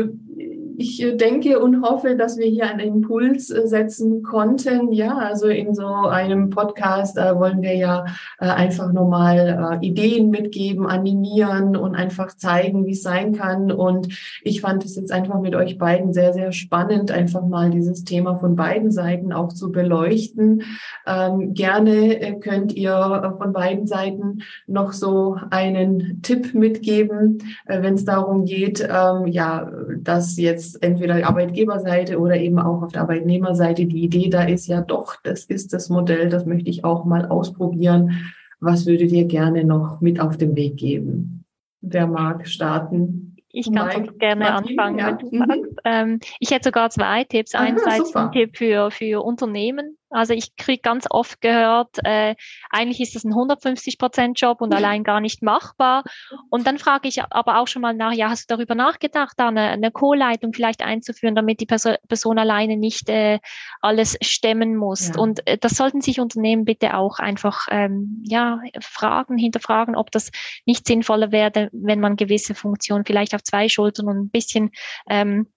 ich 0.78 1.02
äh, 1.02 1.16
denke 1.16 1.60
und 1.60 1.82
hoffe, 1.82 2.16
dass 2.16 2.38
wir 2.38 2.46
hier 2.46 2.66
einen 2.70 2.80
Impuls 2.80 3.50
äh, 3.50 3.68
setzen 3.68 4.24
konnten. 4.24 4.92
Ja, 4.92 5.18
also 5.18 5.48
in 5.48 5.74
so 5.74 5.86
einem 5.86 6.50
Podcast 6.50 7.18
äh, 7.18 7.36
wollen 7.38 7.62
wir 7.62 7.76
ja 7.76 8.06
einfach 8.38 8.92
nochmal 8.92 9.80
äh, 9.82 9.86
Ideen 9.86 10.30
mitgeben, 10.30 10.88
animieren 10.88 11.76
und 11.76 11.96
einfach 11.96 12.36
zeigen, 12.36 12.86
wie 12.86 12.92
es 12.92 13.04
sein 13.04 13.34
kann. 13.34 13.72
Und 13.72 14.08
ich 14.44 14.62
fand 14.62 14.84
es 14.86 14.96
jetzt 14.96 15.12
einfach 15.12 15.40
mit 15.40 15.56
euch 15.56 15.78
beiden 15.78 16.14
sehr, 16.14 16.34
sehr 16.34 16.52
spannend, 16.52 17.12
einfach 17.12 17.46
mal 17.46 17.70
dieses 17.70 18.04
Thema 18.04 18.36
von 18.36 18.56
beiden 18.56 18.92
Seiten 18.92 19.32
auch 19.34 19.54
zu 19.54 19.72
beleuchten. 19.72 20.64
Ähm, 21.06 21.54
gerne 21.54 22.40
könnt 22.40 22.74
ihr 22.74 23.36
von 23.38 23.54
beiden 23.54 23.88
Seiten 23.88 24.40
noch 24.68 24.94
so 24.94 25.38
einen 25.50 26.22
Tipp 26.22 26.54
mitgeben, 26.54 27.40
wenn 27.66 27.96
es 27.96 28.06
darum 28.06 28.46
geht, 28.46 28.82
ähm, 28.82 29.28
ja, 29.28 29.72
dass 29.98 30.38
jetzt 30.38 30.61
entweder 30.76 31.26
Arbeitgeberseite 31.28 32.20
oder 32.20 32.38
eben 32.38 32.60
auch 32.60 32.82
auf 32.82 32.92
der 32.92 33.02
Arbeitnehmerseite 33.02 33.86
die 33.86 34.04
Idee 34.04 34.30
da 34.30 34.44
ist, 34.44 34.68
ja 34.68 34.82
doch, 34.82 35.16
das 35.24 35.46
ist 35.46 35.74
das 35.74 35.90
Modell, 35.90 36.30
das 36.30 36.46
möchte 36.46 36.70
ich 36.70 36.84
auch 36.84 37.06
mal 37.06 37.26
ausprobieren. 37.28 38.22
Was 38.60 38.86
würdet 38.86 39.12
ihr 39.12 39.26
gerne 39.26 39.64
noch 39.64 40.02
mit 40.02 40.20
auf 40.20 40.38
den 40.38 40.56
Weg 40.56 40.78
geben? 40.78 41.44
Wer 41.82 42.08
mag 42.08 42.48
starten? 42.48 43.36
Ich 43.54 43.72
kann 43.72 43.88
Mike, 43.88 44.14
gerne 44.18 44.46
Martin, 44.46 44.80
anfangen, 44.80 45.00
ja. 45.00 45.08
wenn 45.08 45.18
du 45.18 45.36
mhm. 45.36 45.46
sagst. 45.48 45.76
Ähm, 45.84 46.20
ich 46.40 46.52
hätte 46.52 46.70
sogar 46.70 46.90
zwei 46.90 47.24
Tipps. 47.24 47.54
Einerseits 47.56 48.16
ein 48.16 48.32
Tipp 48.32 48.58
für, 48.58 48.92
für 48.92 49.24
Unternehmen, 49.24 49.98
also 50.12 50.34
ich 50.34 50.56
kriege 50.56 50.82
ganz 50.82 51.08
oft 51.10 51.42
gehört, 51.42 51.98
äh, 52.04 52.36
eigentlich 52.70 53.02
ist 53.02 53.16
das 53.16 53.24
ein 53.24 53.34
150-Prozent-Job 53.34 54.62
und 54.62 54.74
allein 54.76 55.04
gar 55.04 55.22
nicht 55.22 55.42
machbar. 55.42 56.04
Und 56.50 56.68
dann 56.68 56.78
frage 56.78 57.08
ich 57.08 57.24
aber 57.24 57.60
auch 57.60 57.68
schon 57.68 57.82
mal 57.82 57.94
nach, 57.94 58.14
ja, 58.14 58.30
hast 58.30 58.50
du 58.50 58.56
darüber 58.56 58.76
nachgedacht, 58.76 59.34
da 59.38 59.48
eine, 59.48 59.62
eine 59.70 59.92
Co-Leitung 59.92 60.54
vielleicht 60.54 60.84
einzuführen, 60.84 61.36
damit 61.36 61.60
die 61.60 61.66
Person, 61.66 61.96
Person 62.08 62.38
alleine 62.38 62.78
nicht 62.78 63.10
äh, 63.10 63.40
alles 63.82 64.18
stemmen 64.22 64.76
muss. 64.76 65.10
Ja. 65.10 65.18
Und 65.18 65.48
äh, 65.48 65.58
das 65.58 65.74
sollten 65.74 66.02
sich 66.02 66.20
Unternehmen 66.20 66.66
bitte 66.66 66.96
auch 66.96 67.20
einfach 67.20 67.68
ähm, 67.72 68.24
ja, 68.26 68.60
fragen, 68.82 69.38
hinterfragen, 69.38 69.96
ob 69.96 70.12
das 70.12 70.32
nicht 70.66 70.88
sinnvoller 70.88 71.32
wäre, 71.32 71.70
wenn 71.72 72.00
man 72.00 72.16
gewisse 72.16 72.56
Funktionen 72.56 73.06
vielleicht 73.06 73.34
auf 73.34 73.44
zwei 73.44 73.70
Schultern 73.70 74.08
und 74.08 74.18
ein 74.18 74.30
bisschen 74.30 74.72
ähm, 75.10 75.48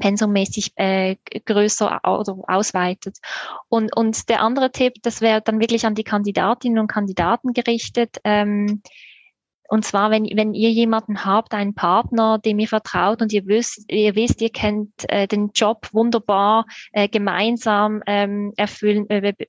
pensummäßig 0.00 0.72
äh, 0.74 1.14
größer 1.46 2.04
also 2.04 2.44
ausweitet. 2.48 3.18
Und, 3.68 3.96
und 3.96 4.28
der 4.28 4.42
andere 4.42 4.72
Tipp, 4.72 4.94
das 5.02 5.20
wäre 5.20 5.40
dann 5.40 5.60
wirklich 5.60 5.86
an 5.86 5.94
die 5.94 6.02
Kandidatinnen 6.02 6.80
und 6.80 6.88
Kandidaten 6.88 7.52
gerichtet. 7.52 8.16
Ähm, 8.24 8.82
und 9.70 9.84
zwar, 9.84 10.10
wenn, 10.10 10.24
wenn 10.24 10.52
ihr 10.52 10.70
jemanden 10.70 11.24
habt, 11.24 11.54
einen 11.54 11.76
Partner, 11.76 12.38
dem 12.38 12.58
ihr 12.58 12.66
vertraut 12.66 13.22
und 13.22 13.32
ihr 13.32 13.46
wisst, 13.46 13.84
ihr 13.88 14.16
wisst, 14.16 14.40
ihr 14.40 14.50
kennt 14.50 14.90
äh, 15.08 15.28
den 15.28 15.50
Job 15.54 15.86
wunderbar 15.92 16.66
äh, 16.90 17.08
gemeinsam 17.08 18.02
ähm, 18.08 18.52
erfüllen, 18.56 19.08
äh, 19.08 19.28
äh 19.28 19.46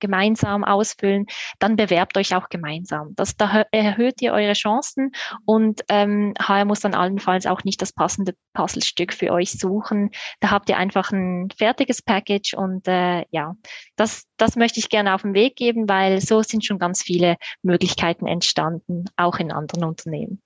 gemeinsam 0.00 0.64
ausfüllen, 0.64 1.24
dann 1.60 1.76
bewerbt 1.76 2.18
euch 2.18 2.34
auch 2.34 2.50
gemeinsam. 2.50 3.14
Das, 3.14 3.38
da 3.38 3.64
erhöht 3.70 4.20
ihr 4.20 4.34
eure 4.34 4.52
Chancen 4.52 5.12
und 5.46 5.80
ähm, 5.88 6.34
HR 6.38 6.66
muss 6.66 6.80
dann 6.80 6.92
allenfalls 6.92 7.46
auch 7.46 7.64
nicht 7.64 7.80
das 7.80 7.94
passende 7.94 8.34
Puzzlestück 8.52 9.14
für 9.14 9.32
euch 9.32 9.52
suchen. 9.52 10.10
Da 10.40 10.50
habt 10.50 10.68
ihr 10.68 10.76
einfach 10.76 11.10
ein 11.10 11.48
fertiges 11.56 12.02
Package 12.02 12.52
und 12.52 12.86
äh, 12.86 13.24
ja, 13.30 13.56
das, 13.96 14.26
das 14.36 14.56
möchte 14.56 14.78
ich 14.78 14.90
gerne 14.90 15.14
auf 15.14 15.22
den 15.22 15.32
Weg 15.32 15.56
geben, 15.56 15.88
weil 15.88 16.20
so 16.20 16.42
sind 16.42 16.66
schon 16.66 16.78
ganz 16.78 17.02
viele 17.02 17.36
Möglichkeiten 17.62 18.26
entstanden, 18.26 19.06
auch 19.16 19.38
in 19.38 19.53
anderen 19.54 19.84
Unternehmen. 19.84 20.42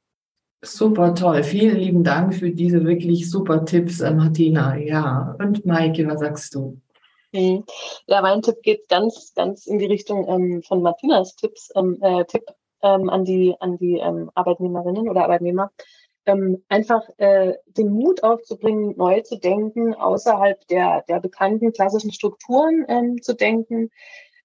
Super 0.60 1.14
toll. 1.14 1.44
Vielen 1.44 1.76
lieben 1.76 2.02
Dank 2.02 2.34
für 2.34 2.50
diese 2.50 2.84
wirklich 2.84 3.30
super 3.30 3.64
Tipps, 3.64 4.00
äh, 4.00 4.12
Martina. 4.12 4.76
Ja, 4.76 5.36
und 5.38 5.64
Maike, 5.64 6.06
was 6.08 6.20
sagst 6.20 6.54
du? 6.54 6.80
Mhm. 7.32 7.64
Ja, 8.06 8.22
mein 8.22 8.42
Tipp 8.42 8.62
geht 8.62 8.88
ganz, 8.88 9.32
ganz 9.34 9.66
in 9.66 9.78
die 9.78 9.86
Richtung 9.86 10.26
ähm, 10.28 10.62
von 10.62 10.82
Martinas 10.82 11.36
Tipps, 11.36 11.70
ähm, 11.76 11.98
äh, 12.00 12.24
Tipp 12.24 12.44
ähm, 12.82 13.08
an 13.08 13.24
die, 13.24 13.54
an 13.60 13.78
die 13.78 13.98
ähm, 13.98 14.30
Arbeitnehmerinnen 14.34 15.08
oder 15.08 15.22
Arbeitnehmer. 15.22 15.70
Ähm, 16.26 16.64
einfach 16.68 17.02
äh, 17.18 17.54
den 17.66 17.90
Mut 17.90 18.22
aufzubringen, 18.22 18.94
neu 18.96 19.20
zu 19.20 19.38
denken, 19.38 19.94
außerhalb 19.94 20.66
der, 20.68 21.04
der 21.08 21.20
bekannten 21.20 21.72
klassischen 21.72 22.12
Strukturen 22.12 22.84
ähm, 22.88 23.22
zu 23.22 23.34
denken 23.34 23.90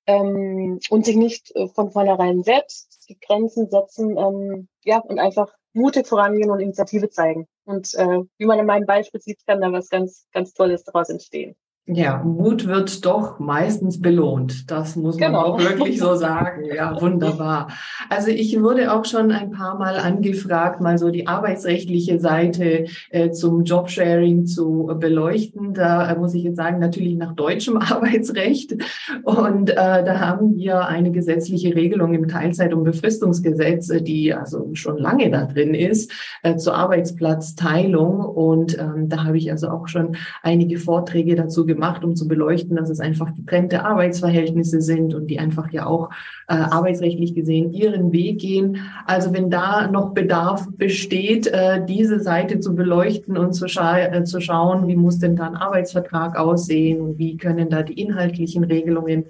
ähm, 0.07 0.79
und 0.89 1.05
sich 1.05 1.15
nicht 1.15 1.55
äh, 1.55 1.67
von 1.69 1.91
vornherein 1.91 2.43
selbst 2.43 3.05
die 3.09 3.19
Grenzen 3.19 3.69
setzen, 3.69 4.17
ähm, 4.17 4.67
ja, 4.83 4.99
und 4.99 5.19
einfach 5.19 5.53
mutig 5.73 6.07
vorangehen 6.07 6.51
und 6.51 6.59
Initiative 6.59 7.09
zeigen. 7.09 7.47
Und 7.65 7.93
äh, 7.95 8.19
wie 8.37 8.45
man 8.45 8.59
in 8.59 8.65
meinem 8.65 8.85
Beispiel 8.85 9.21
sieht, 9.21 9.45
kann 9.45 9.61
da 9.61 9.71
was 9.71 9.89
ganz, 9.89 10.27
ganz 10.31 10.53
Tolles 10.53 10.83
daraus 10.83 11.09
entstehen. 11.09 11.55
Ja, 11.86 12.23
Mut 12.23 12.65
wird 12.65 13.05
doch 13.05 13.39
meistens 13.39 13.99
belohnt. 13.99 14.71
Das 14.71 14.95
muss 14.95 15.19
man 15.19 15.34
genau. 15.34 15.43
auch 15.43 15.59
wirklich 15.59 15.99
so 15.99 16.15
sagen. 16.15 16.63
Ja, 16.73 16.99
wunderbar. 17.01 17.67
Also 18.09 18.29
ich 18.29 18.57
wurde 18.61 18.93
auch 18.93 19.03
schon 19.03 19.34
ein 19.34 19.51
paar 19.51 19.77
Mal 19.77 19.97
angefragt, 19.97 20.79
mal 20.79 20.97
so 20.97 21.09
die 21.09 21.27
arbeitsrechtliche 21.27 22.21
Seite 22.21 22.86
äh, 23.09 23.31
zum 23.31 23.65
Jobsharing 23.65 24.45
zu 24.45 24.91
beleuchten. 24.97 25.73
Da 25.73 26.09
äh, 26.09 26.17
muss 26.17 26.34
ich 26.34 26.43
jetzt 26.43 26.55
sagen, 26.55 26.79
natürlich 26.79 27.17
nach 27.17 27.34
deutschem 27.34 27.75
Arbeitsrecht. 27.81 28.77
Und 29.23 29.71
äh, 29.71 29.75
da 29.75 30.21
haben 30.21 30.55
wir 30.55 30.88
eine 30.88 31.11
gesetzliche 31.11 31.75
Regelung 31.75 32.13
im 32.13 32.29
Teilzeit- 32.29 32.73
und 32.73 32.86
Befristungsgesetz, 32.86 33.89
äh, 33.89 34.01
die 34.01 34.34
also 34.34 34.69
schon 34.71 34.97
lange 34.97 35.29
da 35.29 35.47
drin 35.47 35.73
ist, 35.73 36.13
äh, 36.43 36.55
zur 36.55 36.75
Arbeitsplatzteilung. 36.75 38.21
Und 38.21 38.79
ähm, 38.79 39.09
da 39.09 39.25
habe 39.25 39.38
ich 39.38 39.51
also 39.51 39.67
auch 39.67 39.89
schon 39.89 40.15
einige 40.41 40.77
Vorträge 40.77 41.36
dazu 41.36 41.65
gemacht, 41.65 41.72
um 42.03 42.15
zu 42.15 42.28
beleuchten, 42.28 42.76
dass 42.76 42.89
es 42.89 42.99
einfach 42.99 43.34
getrennte 43.36 43.86
Arbeitsverhältnisse 43.86 44.82
sind 44.82 45.13
und 45.13 45.28
die 45.28 45.39
einfach 45.39 45.71
ja 45.71 45.86
auch 45.86 46.09
äh, 46.47 46.53
arbeitsrechtlich 46.53 47.34
gesehen 47.34 47.71
ihren 47.71 48.11
Weg 48.11 48.39
gehen. 48.39 48.78
Also 49.05 49.34
wenn 49.34 49.49
da 49.49 49.88
noch 49.88 50.13
Bedarf 50.13 50.67
besteht, 50.78 51.47
äh, 51.47 51.86
diese 51.86 52.19
Seite 52.19 52.59
zu 52.59 52.76
beleuchten 52.76 53.38
und 53.38 53.53
zu, 53.53 53.67
scha 53.67 53.97
äh, 53.97 54.24
zu 54.24 54.41
schauen, 54.41 54.88
wie 54.88 54.95
muss 54.95 55.19
denn 55.19 55.36
da 55.36 55.47
ein 55.47 55.55
Arbeitsvertrag 55.55 56.38
aussehen 56.38 57.01
und 57.01 57.17
wie 57.17 57.38
können 57.38 57.69
da 57.69 57.84
die 57.84 57.99
inhaltlichen 57.99 58.63
Regelungen 58.63 59.26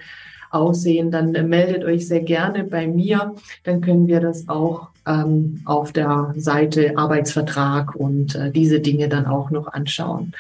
aussehen, 0.53 1.11
dann 1.11 1.35
äh, 1.35 1.43
meldet 1.43 1.83
euch 1.83 2.07
sehr 2.07 2.21
gerne 2.21 2.63
bei 2.63 2.87
mir. 2.87 3.35
Dann 3.63 3.81
können 3.81 4.07
wir 4.07 4.19
das 4.19 4.47
auch 4.47 4.89
ähm, 5.05 5.61
auf 5.65 5.91
der 5.91 6.33
Seite 6.37 6.97
Arbeitsvertrag 6.97 7.95
und 7.95 8.35
äh, 8.35 8.51
diese 8.51 8.79
Dinge 8.79 9.09
dann 9.09 9.25
auch 9.25 9.49
noch 9.49 9.67
anschauen. 9.67 10.33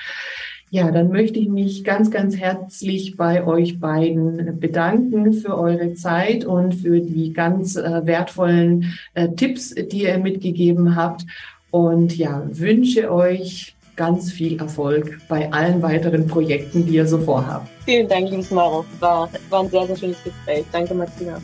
Ja, 0.73 0.89
dann 0.89 1.09
möchte 1.09 1.37
ich 1.37 1.49
mich 1.49 1.83
ganz, 1.83 2.09
ganz 2.09 2.35
herzlich 2.35 3.15
bei 3.15 3.45
euch 3.45 3.79
beiden 3.79 4.59
bedanken 4.59 5.31
für 5.31 5.55
eure 5.55 5.93
Zeit 5.93 6.45
und 6.45 6.73
für 6.73 6.99
die 6.99 7.31
ganz 7.31 7.75
äh, 7.75 8.07
wertvollen 8.07 8.97
äh, 9.13 9.29
Tipps, 9.29 9.75
die 9.75 10.05
ihr 10.05 10.17
mitgegeben 10.17 10.95
habt. 10.95 11.27
Und 11.69 12.17
ja, 12.17 12.41
wünsche 12.47 13.11
euch 13.11 13.75
ganz 13.95 14.31
viel 14.31 14.59
Erfolg 14.59 15.19
bei 15.29 15.53
allen 15.53 15.83
weiteren 15.83 16.25
Projekten, 16.25 16.87
die 16.87 16.95
ihr 16.95 17.05
so 17.05 17.19
vorhabt. 17.19 17.69
Vielen 17.85 18.07
Dank, 18.07 18.31
liebes 18.31 18.49
Maro. 18.49 18.83
War, 18.99 19.29
war 19.51 19.59
ein 19.59 19.69
sehr, 19.69 19.85
sehr 19.85 19.95
schönes 19.95 20.23
Gespräch. 20.23 20.65
Danke, 20.71 20.95
Martina. 20.95 21.39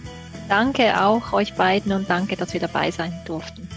Danke 0.47 1.05
auch 1.05 1.33
euch 1.33 1.53
beiden 1.53 1.91
und 1.91 2.09
danke, 2.09 2.35
dass 2.35 2.51
wir 2.53 2.61
dabei 2.61 2.89
sein 2.89 3.13
durften. 3.27 3.69